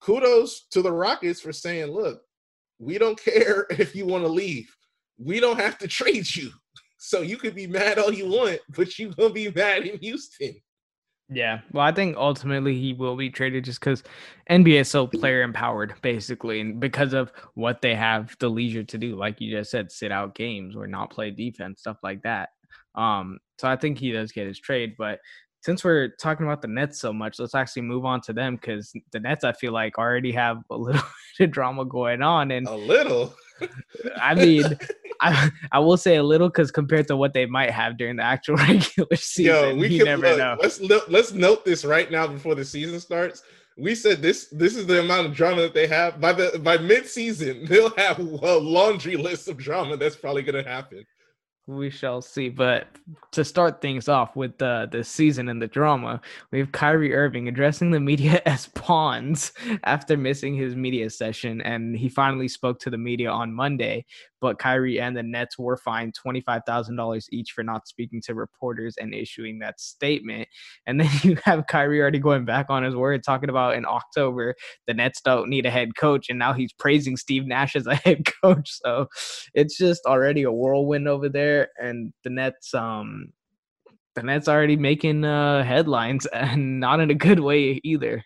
[0.00, 2.22] kudos to the Rockets for saying, look,
[2.78, 4.74] we don't care if you want to leave.
[5.18, 6.50] We don't have to trade you.
[7.06, 10.56] So you could be mad all you want, but you gonna be mad in Houston.
[11.28, 14.02] Yeah, well, I think ultimately he will be traded just because
[14.50, 18.98] NBA is so player empowered, basically, and because of what they have the leisure to
[18.98, 22.48] do, like you just said, sit out games or not play defense, stuff like that.
[22.96, 25.20] Um, so I think he does get his trade, but
[25.62, 28.92] since we're talking about the Nets so much, let's actually move on to them because
[29.12, 31.02] the Nets, I feel like, already have a little
[31.38, 33.32] bit of drama going on, and a little.
[34.20, 34.64] I mean,
[35.20, 38.22] I, I will say a little because compared to what they might have during the
[38.22, 40.56] actual regular season, Yo, we you can never look, know.
[40.60, 43.42] Let's let's note this right now before the season starts.
[43.78, 46.78] We said this this is the amount of drama that they have by the by
[46.78, 47.64] mid season.
[47.68, 51.04] They'll have a laundry list of drama that's probably going to happen.
[51.68, 52.48] We shall see.
[52.48, 52.86] But
[53.32, 56.20] to start things off with the the season and the drama,
[56.52, 59.52] we have Kyrie Irving addressing the media as pawns
[59.82, 64.06] after missing his media session, and he finally spoke to the media on Monday
[64.40, 69.14] but Kyrie and the Nets were fined $25,000 each for not speaking to reporters and
[69.14, 70.48] issuing that statement.
[70.86, 74.54] And then you have Kyrie already going back on his word, talking about in October,
[74.86, 76.28] the Nets don't need a head coach.
[76.28, 78.70] And now he's praising Steve Nash as a head coach.
[78.82, 79.06] So
[79.54, 81.68] it's just already a whirlwind over there.
[81.80, 83.32] And the Nets, um,
[84.14, 88.24] the Nets already making uh, headlines and not in a good way either.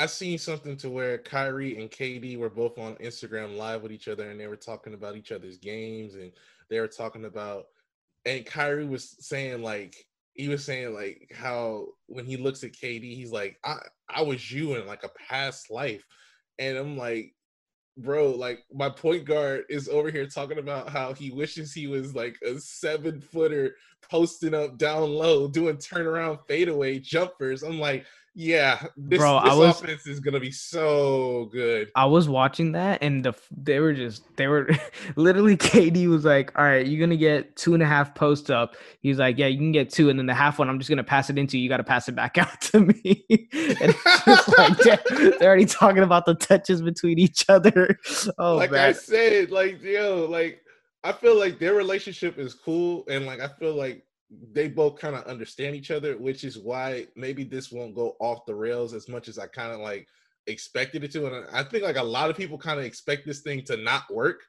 [0.00, 4.08] I seen something to where Kyrie and KD were both on Instagram live with each
[4.08, 6.32] other and they were talking about each other's games and
[6.70, 7.66] they were talking about
[8.24, 9.94] and Kyrie was saying like
[10.32, 13.76] he was saying like how when he looks at KD he's like I
[14.08, 16.06] I was you in like a past life.
[16.58, 17.34] And I'm like
[17.98, 22.14] bro like my point guard is over here talking about how he wishes he was
[22.14, 23.76] like a seven footer
[24.10, 27.62] posting up down low doing turnaround fadeaway jumpers.
[27.62, 31.90] I'm like yeah, this, bro, this I was, offense is gonna be so good.
[31.96, 34.70] I was watching that, and the they were just they were
[35.16, 35.56] literally.
[35.56, 39.18] KD was like, "All right, you're gonna get two and a half post up." He's
[39.18, 41.28] like, "Yeah, you can get two, and then the half one, I'm just gonna pass
[41.28, 41.64] it into you.
[41.64, 45.00] You got to pass it back out to me." and just like they're,
[45.38, 47.98] they're, already talking about the touches between each other.
[48.38, 48.90] Oh, like man.
[48.90, 50.62] I said, like yo, like
[51.02, 54.04] I feel like their relationship is cool, and like I feel like
[54.52, 58.46] they both kind of understand each other, which is why maybe this won't go off
[58.46, 60.06] the rails as much as I kind of like
[60.46, 61.26] expected it to.
[61.26, 64.12] And I think like a lot of people kind of expect this thing to not
[64.12, 64.40] work,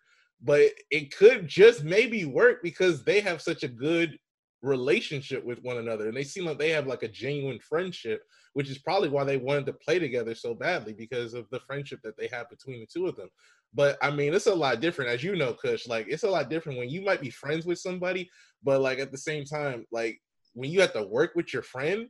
[0.42, 4.18] but it could just maybe work because they have such a good
[4.62, 8.22] relationship with one another and they seem like they have like a genuine friendship
[8.54, 12.00] which is probably why they wanted to play together so badly because of the friendship
[12.04, 13.28] that they have between the two of them
[13.74, 15.88] but I mean, it's a lot different, as you know, Kush.
[15.88, 18.30] Like, it's a lot different when you might be friends with somebody,
[18.64, 20.22] but like at the same time, like
[20.54, 22.08] when you have to work with your friend,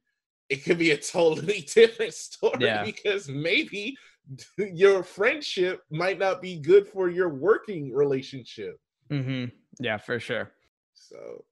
[0.50, 2.84] it could be a totally different story yeah.
[2.84, 3.96] because maybe
[4.58, 8.78] your friendship might not be good for your working relationship.
[9.10, 9.46] Mm-hmm.
[9.80, 10.52] Yeah, for sure.
[10.94, 11.44] So,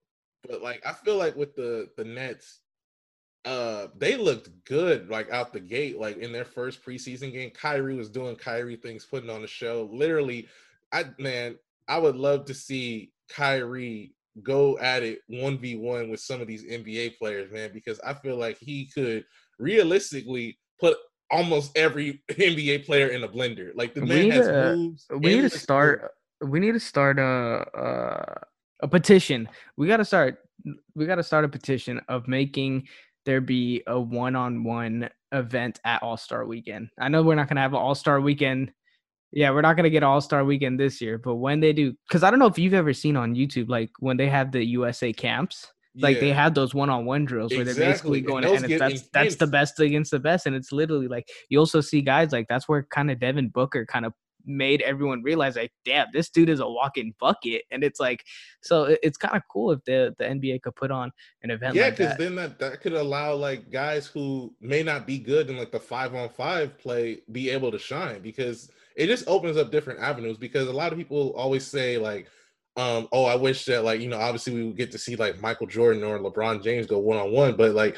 [0.47, 2.61] but like I feel like with the the Nets,
[3.45, 7.49] uh they looked good like out the gate like in their first preseason game.
[7.51, 9.89] Kyrie was doing Kyrie things putting on the show.
[9.91, 10.47] Literally
[10.91, 14.13] I man I would love to see Kyrie
[14.43, 18.57] go at it 1v1 with some of these NBA players man because I feel like
[18.57, 19.25] he could
[19.57, 20.97] realistically put
[21.31, 23.71] almost every NBA player in a blender.
[23.75, 26.11] Like the man has to, moves we need to start
[26.41, 28.41] we need to start a a,
[28.81, 29.47] a petition.
[29.77, 30.39] We got to start
[30.95, 32.87] we got to start a petition of making
[33.25, 36.89] there be a one-on-one event at All Star Weekend.
[36.99, 38.71] I know we're not gonna have an All Star Weekend.
[39.31, 42.23] Yeah, we're not gonna get All Star Weekend this year, but when they do, because
[42.23, 45.13] I don't know if you've ever seen on YouTube, like when they have the USA
[45.13, 46.21] camps, like yeah.
[46.21, 47.83] they have those one-on-one drills where exactly.
[47.83, 49.09] they're basically going and, and that's intense.
[49.13, 52.47] that's the best against the best, and it's literally like you also see guys like
[52.47, 54.13] that's where kind of Devin Booker kind of
[54.45, 57.63] made everyone realize like damn this dude is a walking bucket.
[57.71, 58.25] And it's like
[58.61, 61.11] so it's kind of cool if the the nba could put on
[61.43, 65.07] an event yeah because like then that that could allow like guys who may not
[65.07, 69.07] be good in like the five on five play be able to shine because it
[69.07, 72.27] just opens up different avenues because a lot of people always say like
[72.79, 75.41] um, oh, I wish that like you know, obviously we would get to see like
[75.41, 77.97] Michael Jordan or LeBron James go one on one, but like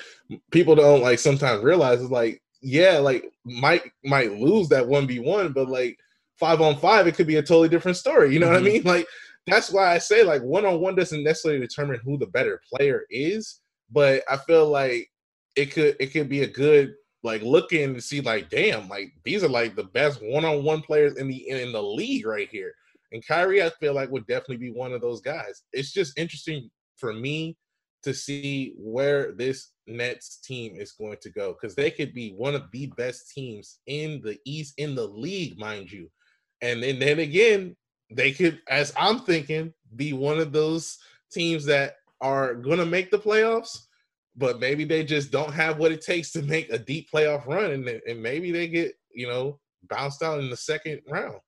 [0.50, 5.20] people don't like sometimes realize it's like yeah, like Mike might lose that one v
[5.20, 6.00] one, but like
[6.42, 8.34] five on five, it could be a totally different story.
[8.34, 8.54] You know mm-hmm.
[8.56, 8.74] what I mm-hmm.
[8.74, 8.84] mean?
[8.84, 9.08] Like
[9.48, 13.06] that's why I say like one on one doesn't necessarily determine who the better player
[13.10, 13.62] is,
[13.92, 15.10] but I feel like
[15.56, 19.44] it could it could be a good like looking to see like damn like these
[19.44, 22.74] are like the best one on one players in the in the league right here.
[23.12, 25.64] And Kyrie, I feel like would definitely be one of those guys.
[25.74, 27.58] It's just interesting for me
[28.04, 32.56] to see where this Nets team is going to go because they could be one
[32.56, 36.10] of the best teams in the East in the league, mind you.
[36.62, 37.76] And then, again,
[38.12, 40.98] they could, as I'm thinking, be one of those
[41.32, 43.80] teams that are going to make the playoffs,
[44.36, 47.72] but maybe they just don't have what it takes to make a deep playoff run,
[47.72, 49.60] and, and maybe they get you know
[49.90, 51.40] bounced out in the second round.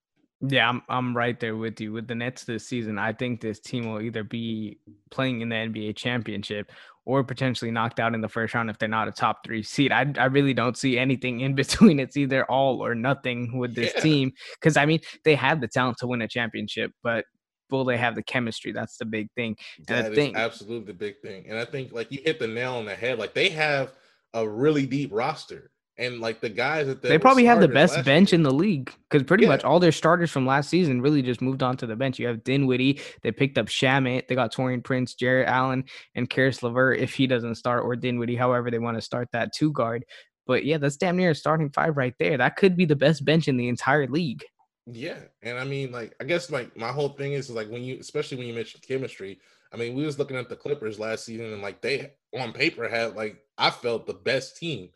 [0.46, 1.94] Yeah, I'm I'm right there with you.
[1.94, 5.56] With the Nets this season, I think this team will either be playing in the
[5.56, 6.72] NBA championship
[7.06, 9.92] or potentially knocked out in the first round if they're not a top three seed.
[9.92, 12.00] I, I really don't see anything in between.
[12.00, 14.02] It's either all or nothing with this yeah.
[14.02, 14.32] team.
[14.56, 17.26] Because I mean, they have the talent to win a championship, but
[17.70, 18.72] will they have the chemistry?
[18.72, 19.58] That's the big thing.
[19.90, 21.46] And that think absolutely the big thing.
[21.50, 23.20] And I think like you hit the nail on the head.
[23.20, 23.92] Like they have
[24.34, 28.32] a really deep roster and like the guys that they probably have the best bench
[28.32, 28.38] year.
[28.38, 29.50] in the league because pretty yeah.
[29.50, 32.18] much all their starters from last season really just moved on to the bench.
[32.18, 35.84] You have Dinwiddie, they picked up Shamet, they got Taurean Prince, Jarrett Allen,
[36.16, 39.54] and Caris LeVert if he doesn't start, or Dinwiddie, however they want to start that
[39.54, 40.06] two guard.
[40.48, 42.38] But yeah, that's damn near a starting five right there.
[42.38, 44.44] That could be the best bench in the entire league.
[44.86, 47.98] Yeah, and I mean, like, I guess like my whole thing is like when you,
[48.00, 49.40] especially when you mention chemistry.
[49.72, 52.88] I mean, we was looking at the Clippers last season, and like they on paper
[52.88, 54.90] had like I felt the best team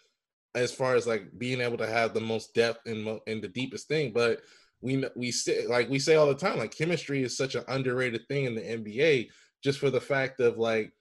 [0.58, 4.12] as far as like being able to have the most depth and the deepest thing.
[4.12, 4.42] But
[4.82, 8.28] we we say like we say all the time, like chemistry is such an underrated
[8.28, 9.30] thing in the NBA,
[9.64, 10.92] just for the fact of like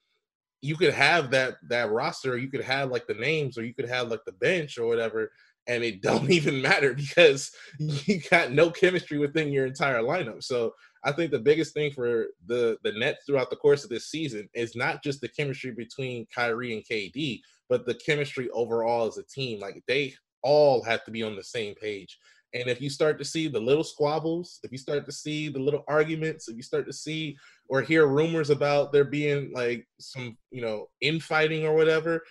[0.60, 3.88] you could have that that roster, you could have like the names, or you could
[3.88, 5.30] have like the bench or whatever,
[5.66, 10.42] and it don't even matter because you got no chemistry within your entire lineup.
[10.42, 14.10] So I think the biggest thing for the the Nets throughout the course of this
[14.10, 19.18] season is not just the chemistry between Kyrie and KD, but the chemistry overall as
[19.18, 19.60] a team.
[19.60, 22.18] Like they all have to be on the same page.
[22.54, 25.58] And if you start to see the little squabbles, if you start to see the
[25.58, 27.36] little arguments, if you start to see
[27.68, 32.22] or hear rumors about there being like some, you know, infighting or whatever,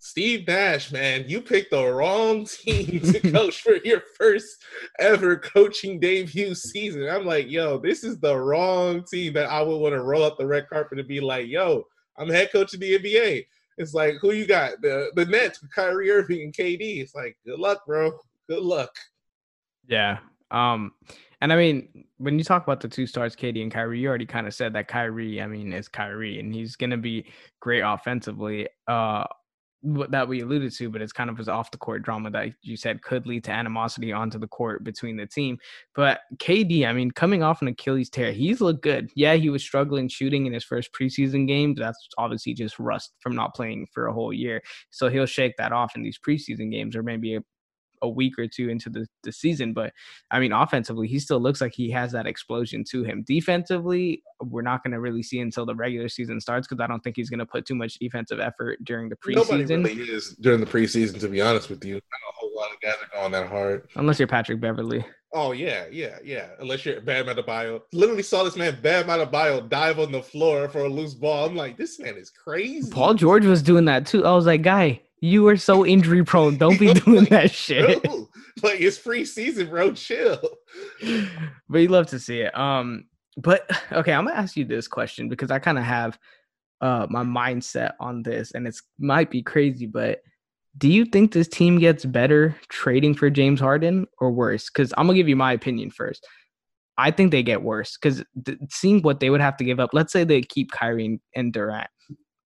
[0.00, 4.64] Steve Nash, man, you picked the wrong team to coach for your first
[4.98, 7.08] ever coaching debut season.
[7.08, 10.38] I'm like, yo, this is the wrong team that I would want to roll up
[10.38, 11.84] the red carpet and be like, yo,
[12.16, 13.46] I'm head coach of the NBA.
[13.78, 14.80] It's like, who you got?
[14.82, 17.00] The the Nets with Kyrie Irving and KD.
[17.00, 18.12] It's like, good luck, bro.
[18.48, 18.90] Good luck.
[19.86, 20.18] Yeah.
[20.50, 20.92] Um,
[21.40, 24.26] and I mean, when you talk about the two stars, KD and Kyrie, you already
[24.26, 27.26] kind of said that Kyrie, I mean, is Kyrie, and he's gonna be
[27.60, 28.68] great offensively.
[28.88, 29.24] Uh,
[29.82, 32.76] that we alluded to, but it's kind of his off the court drama that you
[32.76, 35.58] said could lead to animosity onto the court between the team.
[35.94, 39.10] But KD, I mean, coming off an Achilles tear, he's looked good.
[39.14, 41.74] Yeah, he was struggling shooting in his first preseason game.
[41.74, 44.62] That's obviously just rust from not playing for a whole year.
[44.90, 47.38] So he'll shake that off in these preseason games or maybe
[48.06, 49.72] week or two into the, the season.
[49.72, 49.92] But
[50.30, 53.24] I mean, offensively, he still looks like he has that explosion to him.
[53.26, 57.02] Defensively, we're not going to really see until the regular season starts because I don't
[57.02, 59.36] think he's going to put too much defensive effort during the preseason.
[59.36, 61.94] Nobody really is during the preseason, to be honest with you.
[61.94, 63.88] Not a whole lot of guys are going that hard.
[63.96, 65.04] Unless you're Patrick Beverley.
[65.34, 66.48] Oh yeah, yeah, yeah.
[66.58, 67.82] Unless you're Bam Adebayo.
[67.92, 71.46] Literally saw this man Bam Adebayo dive on the floor for a loose ball.
[71.46, 72.90] I'm like, this man is crazy.
[72.90, 74.24] Paul George was doing that too.
[74.24, 76.56] I was like, guy, you are so injury prone.
[76.56, 78.02] Don't be doing that shit.
[78.02, 78.28] Bro,
[78.62, 79.92] like it's free season, bro.
[79.92, 80.40] Chill.
[81.68, 82.56] But you love to see it.
[82.56, 83.04] Um,
[83.36, 86.18] but okay, I'm gonna ask you this question because I kind of have
[86.80, 90.20] uh my mindset on this, and it's might be crazy, but
[90.76, 94.70] do you think this team gets better trading for James Harden or worse?
[94.70, 96.26] Because I'm gonna give you my opinion first.
[96.96, 99.90] I think they get worse because th- seeing what they would have to give up.
[99.92, 101.88] Let's say they keep Kyrie and Durant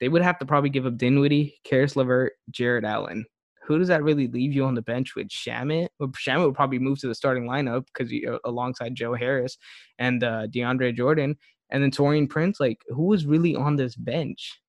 [0.02, 3.24] they would have to probably give up Dinwiddie, Caris LeVert, Jarrett Allen.
[3.64, 5.90] Who does that really leave you on the bench with Shamet?
[6.00, 9.56] Well, Shamet would probably move to the starting lineup because uh, alongside Joe Harris
[10.00, 11.36] and uh, DeAndre Jordan,
[11.70, 12.58] and then Taurean Prince.
[12.58, 14.58] Like, who was really on this bench?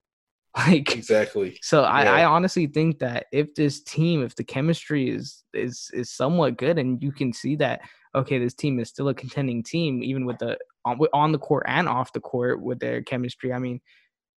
[0.56, 1.58] Like exactly.
[1.64, 1.88] So yeah.
[1.88, 6.58] I, I honestly think that if this team, if the chemistry is is is somewhat
[6.58, 7.82] good, and you can see that
[8.14, 11.66] okay, this team is still a contending team, even with the on, on the court
[11.68, 13.52] and off the court with their chemistry.
[13.52, 13.82] I mean,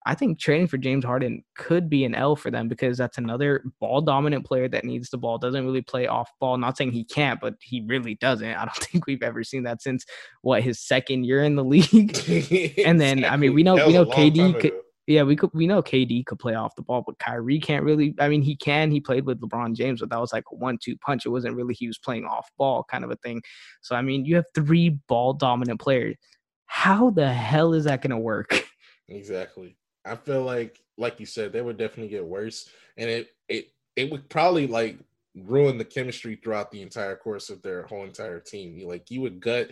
[0.06, 3.64] I think trading for James Harden could be an L for them because that's another
[3.80, 6.56] ball dominant player that needs the ball, doesn't really play off ball.
[6.56, 8.54] Not saying he can't, but he really doesn't.
[8.54, 10.06] I don't think we've ever seen that since
[10.42, 12.16] what his second year in the league.
[12.86, 13.24] and then.
[13.24, 14.72] I mean, we know we know KD could,
[15.08, 18.14] yeah, we could we know KD could play off the ball, but Kyrie can't really.
[18.20, 18.92] I mean, he can.
[18.92, 21.26] He played with LeBron James, but that was like a one-two punch.
[21.26, 23.42] It wasn't really he was playing off ball kind of a thing.
[23.82, 26.14] So I mean, you have three ball dominant players.
[26.66, 28.64] How the hell is that going to work?
[29.08, 29.76] Exactly.
[30.06, 34.10] I feel like, like you said, they would definitely get worse, and it it it
[34.10, 34.98] would probably like
[35.34, 38.76] ruin the chemistry throughout the entire course of their whole entire team.
[38.76, 39.70] You like you would gut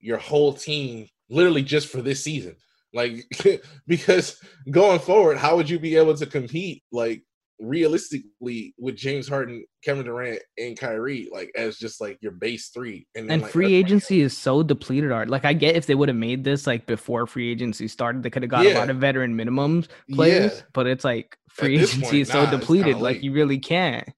[0.00, 2.56] your whole team literally just for this season.
[2.92, 3.26] Like
[3.86, 7.22] because going forward, how would you be able to compete like
[7.60, 13.06] realistically with James Harden, Kevin Durant, and Kyrie, like as just like your base three.
[13.14, 15.12] And, then, and like, free agency is so depleted.
[15.12, 18.22] Art like I get if they would have made this like before free agency started,
[18.22, 18.74] they could have got yeah.
[18.74, 20.56] a lot of veteran minimums players.
[20.56, 20.62] Yeah.
[20.72, 24.08] But it's like free agency point, is so nah, depleted, like you really can't.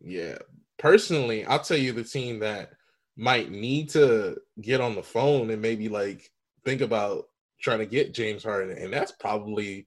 [0.00, 0.38] Yeah,
[0.78, 2.70] personally, I'll tell you the team that
[3.16, 6.30] might need to get on the phone and maybe like
[6.64, 7.24] think about
[7.60, 9.86] trying to get James Harden, and that's probably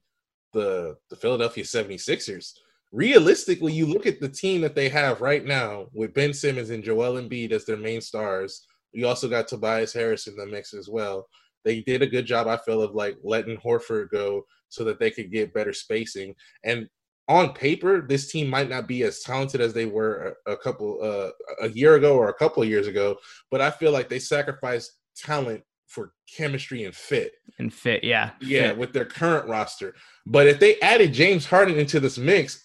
[0.52, 2.52] the the Philadelphia 76ers
[2.94, 6.84] realistically, you look at the team that they have right now with Ben Simmons and
[6.84, 8.64] Joel Embiid as their main stars.
[8.92, 11.26] You also got Tobias Harris in the mix as well.
[11.64, 15.10] They did a good job, I feel, of like letting Horford go so that they
[15.10, 16.36] could get better spacing.
[16.62, 16.88] And
[17.26, 21.00] on paper, this team might not be as talented as they were a, a couple
[21.02, 21.30] uh,
[21.64, 23.16] a year ago or a couple of years ago,
[23.50, 27.32] but I feel like they sacrificed talent for chemistry and fit.
[27.58, 28.32] And fit, yeah.
[28.40, 28.78] Yeah, fit.
[28.78, 29.94] with their current roster.
[30.26, 32.64] But if they added James Harden into this mix,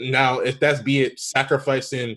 [0.00, 2.16] now, if that's be it sacrificing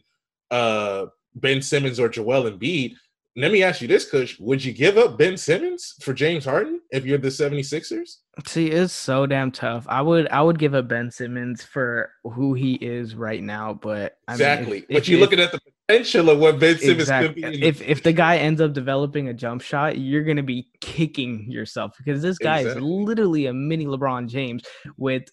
[0.52, 2.96] uh, Ben Simmons or Joel Embiid,
[3.36, 4.40] let me ask you this, Kush.
[4.40, 8.18] Would you give up Ben Simmons for James Harden if you're the 76ers?
[8.46, 9.88] See, it's so damn tough.
[9.90, 14.18] I would I would give up Ben Simmons for who he is right now, but
[14.28, 14.72] I exactly.
[14.72, 17.42] Mean, if, but if, you're if, looking at the potential of what Ben Simmons exactly.
[17.42, 17.66] could be.
[17.66, 21.94] If if the guy ends up developing a jump shot, you're gonna be kicking yourself
[21.98, 22.84] because this guy exactly.
[22.84, 24.64] is literally a mini LeBron James
[24.98, 25.24] with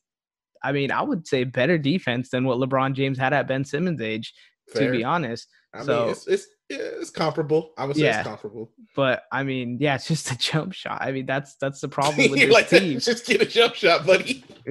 [0.62, 4.00] I mean, I would say better defense than what LeBron James had at Ben Simmons'
[4.00, 4.34] age,
[4.72, 4.86] Fair.
[4.86, 5.48] to be honest.
[5.72, 7.72] I so mean, it's, it's yeah, it's comparable.
[7.76, 8.72] I would say yeah, it's comparable.
[8.94, 11.02] But I mean, yeah, it's just a jump shot.
[11.02, 12.98] I mean, that's that's the problem with this like, team.
[13.00, 14.44] Just get a jump shot, buddy.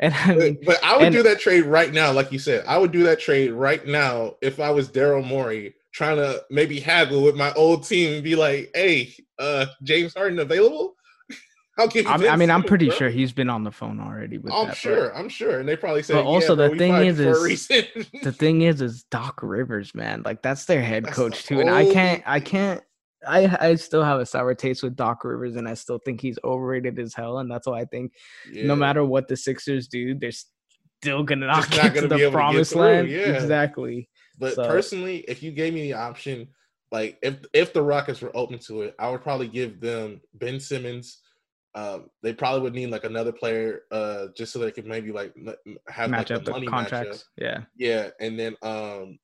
[0.00, 2.38] and I mean, but, but I would and, do that trade right now, like you
[2.38, 2.64] said.
[2.66, 6.80] I would do that trade right now if I was Daryl Morey trying to maybe
[6.80, 10.96] haggle with my old team and be like, "Hey, uh, James Harden available?"
[11.76, 12.10] I'll give you.
[12.10, 12.96] I, I mean, I'm pretty bro.
[12.96, 14.70] sure he's been on the phone already with I'm that.
[14.70, 15.16] but- sure.
[15.16, 15.58] I'm sure.
[15.60, 16.14] And they probably said.
[16.14, 17.68] But also yeah, the we thing is- you for a is
[18.22, 20.22] the thing is is Doc Rivers, man.
[20.24, 21.60] Like that's their head That's coach too.
[21.60, 22.80] And I can't I can't
[23.26, 26.38] I I still have a sour taste with Doc Rivers and I still think he's
[26.44, 27.38] overrated as hell.
[27.38, 28.12] And that's why I think
[28.52, 28.66] Yeah.
[28.66, 30.30] no matter what the Sixers do, they're
[31.02, 33.08] still gonna not Just not get gonna to the able to promised land.
[33.10, 33.30] yeah.
[33.30, 34.08] Exactly.
[34.38, 36.48] But So- personally, if you gave me the option,
[36.92, 40.60] like if if the Rockets were open to it, I would probably give them Ben
[40.60, 41.18] Simmons.
[41.74, 45.34] Um, they probably would need like another player, uh, just so they could maybe like
[45.88, 47.24] have Match like up the the money contracts.
[47.36, 47.58] Yeah.
[47.58, 47.66] matchup.
[47.76, 49.18] Yeah, and then um,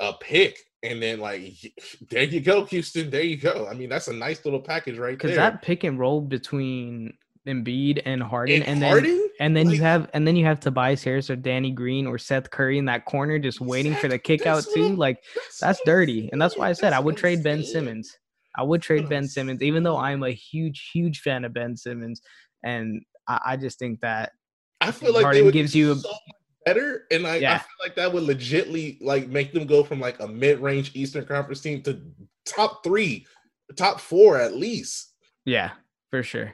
[0.00, 1.54] a pick, and then like
[2.10, 3.10] there you go, Houston.
[3.10, 3.66] There you go.
[3.70, 7.14] I mean, that's a nice little package right Because that pick and roll between
[7.46, 10.44] Embiid and Harden and, and then Harden, and then like- you have and then you
[10.44, 14.08] have Tobias Harris or Danny Green or Seth Curry in that corner just waiting for
[14.08, 14.96] the kick out too.
[14.96, 16.28] Like that's, that's dirty.
[16.30, 17.64] And that's why I said I would trade Ben.
[17.64, 18.16] Simmons.
[18.56, 19.96] I would trade Ben Simmons, even though.
[19.96, 22.20] I'm a huge, huge fan of Ben Simmons.
[22.62, 24.32] And I, I just think that
[24.80, 26.12] I feel like Harden gives you a- so
[26.64, 30.20] better, and I, I feel like that would legitly like make them go from like
[30.20, 32.00] a mid-range Eastern Conference team to
[32.46, 33.26] top three,
[33.76, 35.12] top four at least.
[35.44, 35.72] yeah,
[36.10, 36.52] for sure.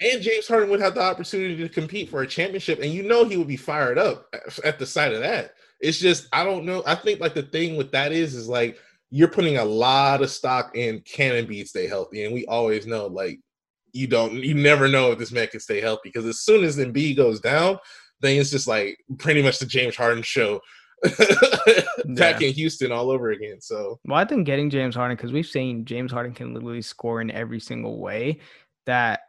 [0.00, 3.24] And James Harden would have the opportunity to compete for a championship, and you know
[3.24, 5.54] he would be fired up at- at the sight of that.
[5.80, 6.82] It's just I don't know.
[6.86, 8.78] I think like the thing with that is is like
[9.14, 13.06] you're putting a lot of stock in can Embiid stay healthy, and we always know
[13.06, 13.38] like
[13.92, 16.78] you don't you never know if this man can stay healthy because as soon as
[16.78, 17.78] Embiid goes down,
[18.20, 20.60] then it's just like pretty much the James Harden show
[22.06, 23.60] back in Houston all over again.
[23.60, 27.20] So Well, I think getting James Harden because we've seen James Harden can literally score
[27.20, 28.40] in every single way.
[28.86, 29.20] That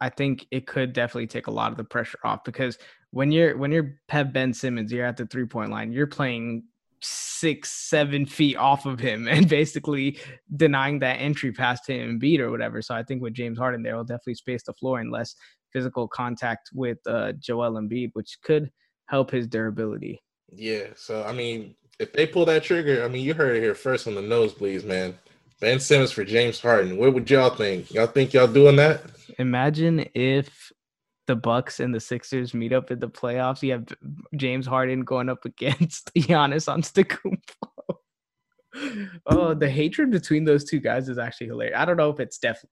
[0.00, 2.78] I think it could definitely take a lot of the pressure off because
[3.10, 6.62] when you're when you're Pep Ben Simmons, you're at the three point line, you're playing
[7.02, 10.18] six, seven feet off of him and basically
[10.56, 12.82] denying that entry past him and beat or whatever.
[12.82, 15.34] So I think with James Harden there, will definitely space the floor and less
[15.72, 18.70] physical contact with uh, Joel Embiid, which could
[19.06, 20.22] help his durability.
[20.54, 23.74] yeah, so I mean, if they pull that trigger, I mean, you heard it here
[23.74, 25.16] first on the Knowsbleeds, man.
[25.60, 26.96] Ben Simmons for James Harden.
[26.96, 27.92] What would y'all think?
[27.94, 29.02] Y'all think y'all doing that?
[29.38, 30.72] Imagine if
[31.26, 33.62] the Bucks and the Sixers meet up in the playoffs.
[33.62, 33.86] You have
[34.36, 37.96] James Harden going up against Giannis Antetokounmpo.
[39.26, 41.76] oh, the hatred between those two guys is actually hilarious.
[41.78, 42.70] I don't know if it's definitely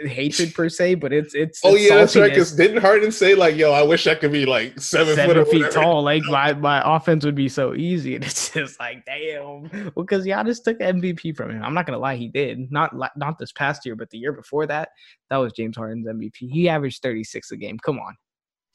[0.00, 1.60] hatred per se, but it's it's.
[1.64, 2.30] Oh it's yeah, that's right.
[2.30, 2.34] saltiness.
[2.34, 5.44] Because didn't Harden say like, "Yo, I wish I could be like seven, seven or
[5.44, 6.02] feet tall.
[6.02, 9.62] Like my, my offense would be so easy, and it's just like damn.
[9.94, 11.62] Well, because Giannis took MVP from him.
[11.64, 12.70] I'm not gonna lie, he did.
[12.70, 14.90] Not not this past year, but the year before that,
[15.30, 16.50] that was James Harden's MVP.
[16.50, 17.78] He averaged 36 a game.
[17.78, 18.16] Come on,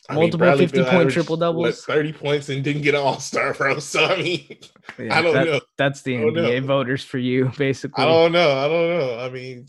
[0.10, 1.86] I multiple Bradley 50 Beal point triple what, doubles.
[1.86, 3.80] thirty points, and didn't get an All Star, bro.
[3.80, 4.58] So I mean,
[5.00, 5.60] Yeah, I don't that- know.
[5.78, 6.68] That's the NBA know.
[6.68, 8.04] voters for you, basically.
[8.04, 8.52] I don't know.
[8.52, 9.20] I don't know.
[9.20, 9.66] I mean,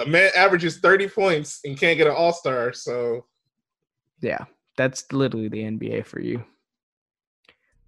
[0.00, 2.72] a man averages thirty points and can't get an All Star.
[2.72, 3.26] So
[4.20, 4.44] Yeah,
[4.76, 6.44] that's literally the NBA for you.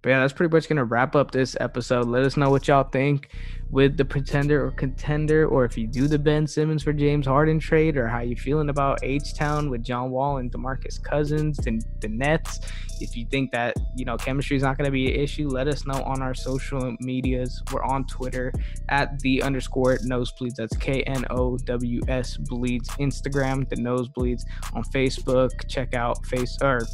[0.07, 2.07] But yeah, that's pretty much gonna wrap up this episode.
[2.07, 3.27] Let us know what y'all think
[3.69, 7.59] with the pretender or contender, or if you do the Ben Simmons for James Harden
[7.59, 11.83] trade, or how you feeling about H Town with John Wall and DeMarcus Cousins and
[11.99, 12.61] the Nets.
[13.01, 15.85] If you think that you know chemistry is not gonna be an issue, let us
[15.85, 17.61] know on our social medias.
[17.73, 18.53] We're on Twitter
[18.87, 20.55] at the underscore knowsbleeds.
[20.55, 22.87] That's K N O W S bleeds.
[22.91, 25.67] Instagram, the knowsbleeds on Facebook.
[25.67, 26.87] Check out face or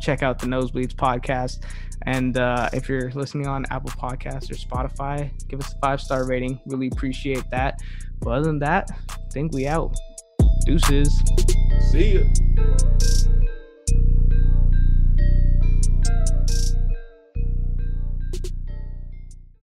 [0.00, 1.60] check out the Knowsbleeds podcast.
[2.02, 6.26] And uh, if you're listening on Apple Podcasts or Spotify, give us a five star
[6.26, 6.60] rating.
[6.66, 7.80] Really appreciate that.
[8.20, 9.96] But other than that, I think we out.
[10.64, 11.22] Deuces.
[11.90, 12.24] See ya.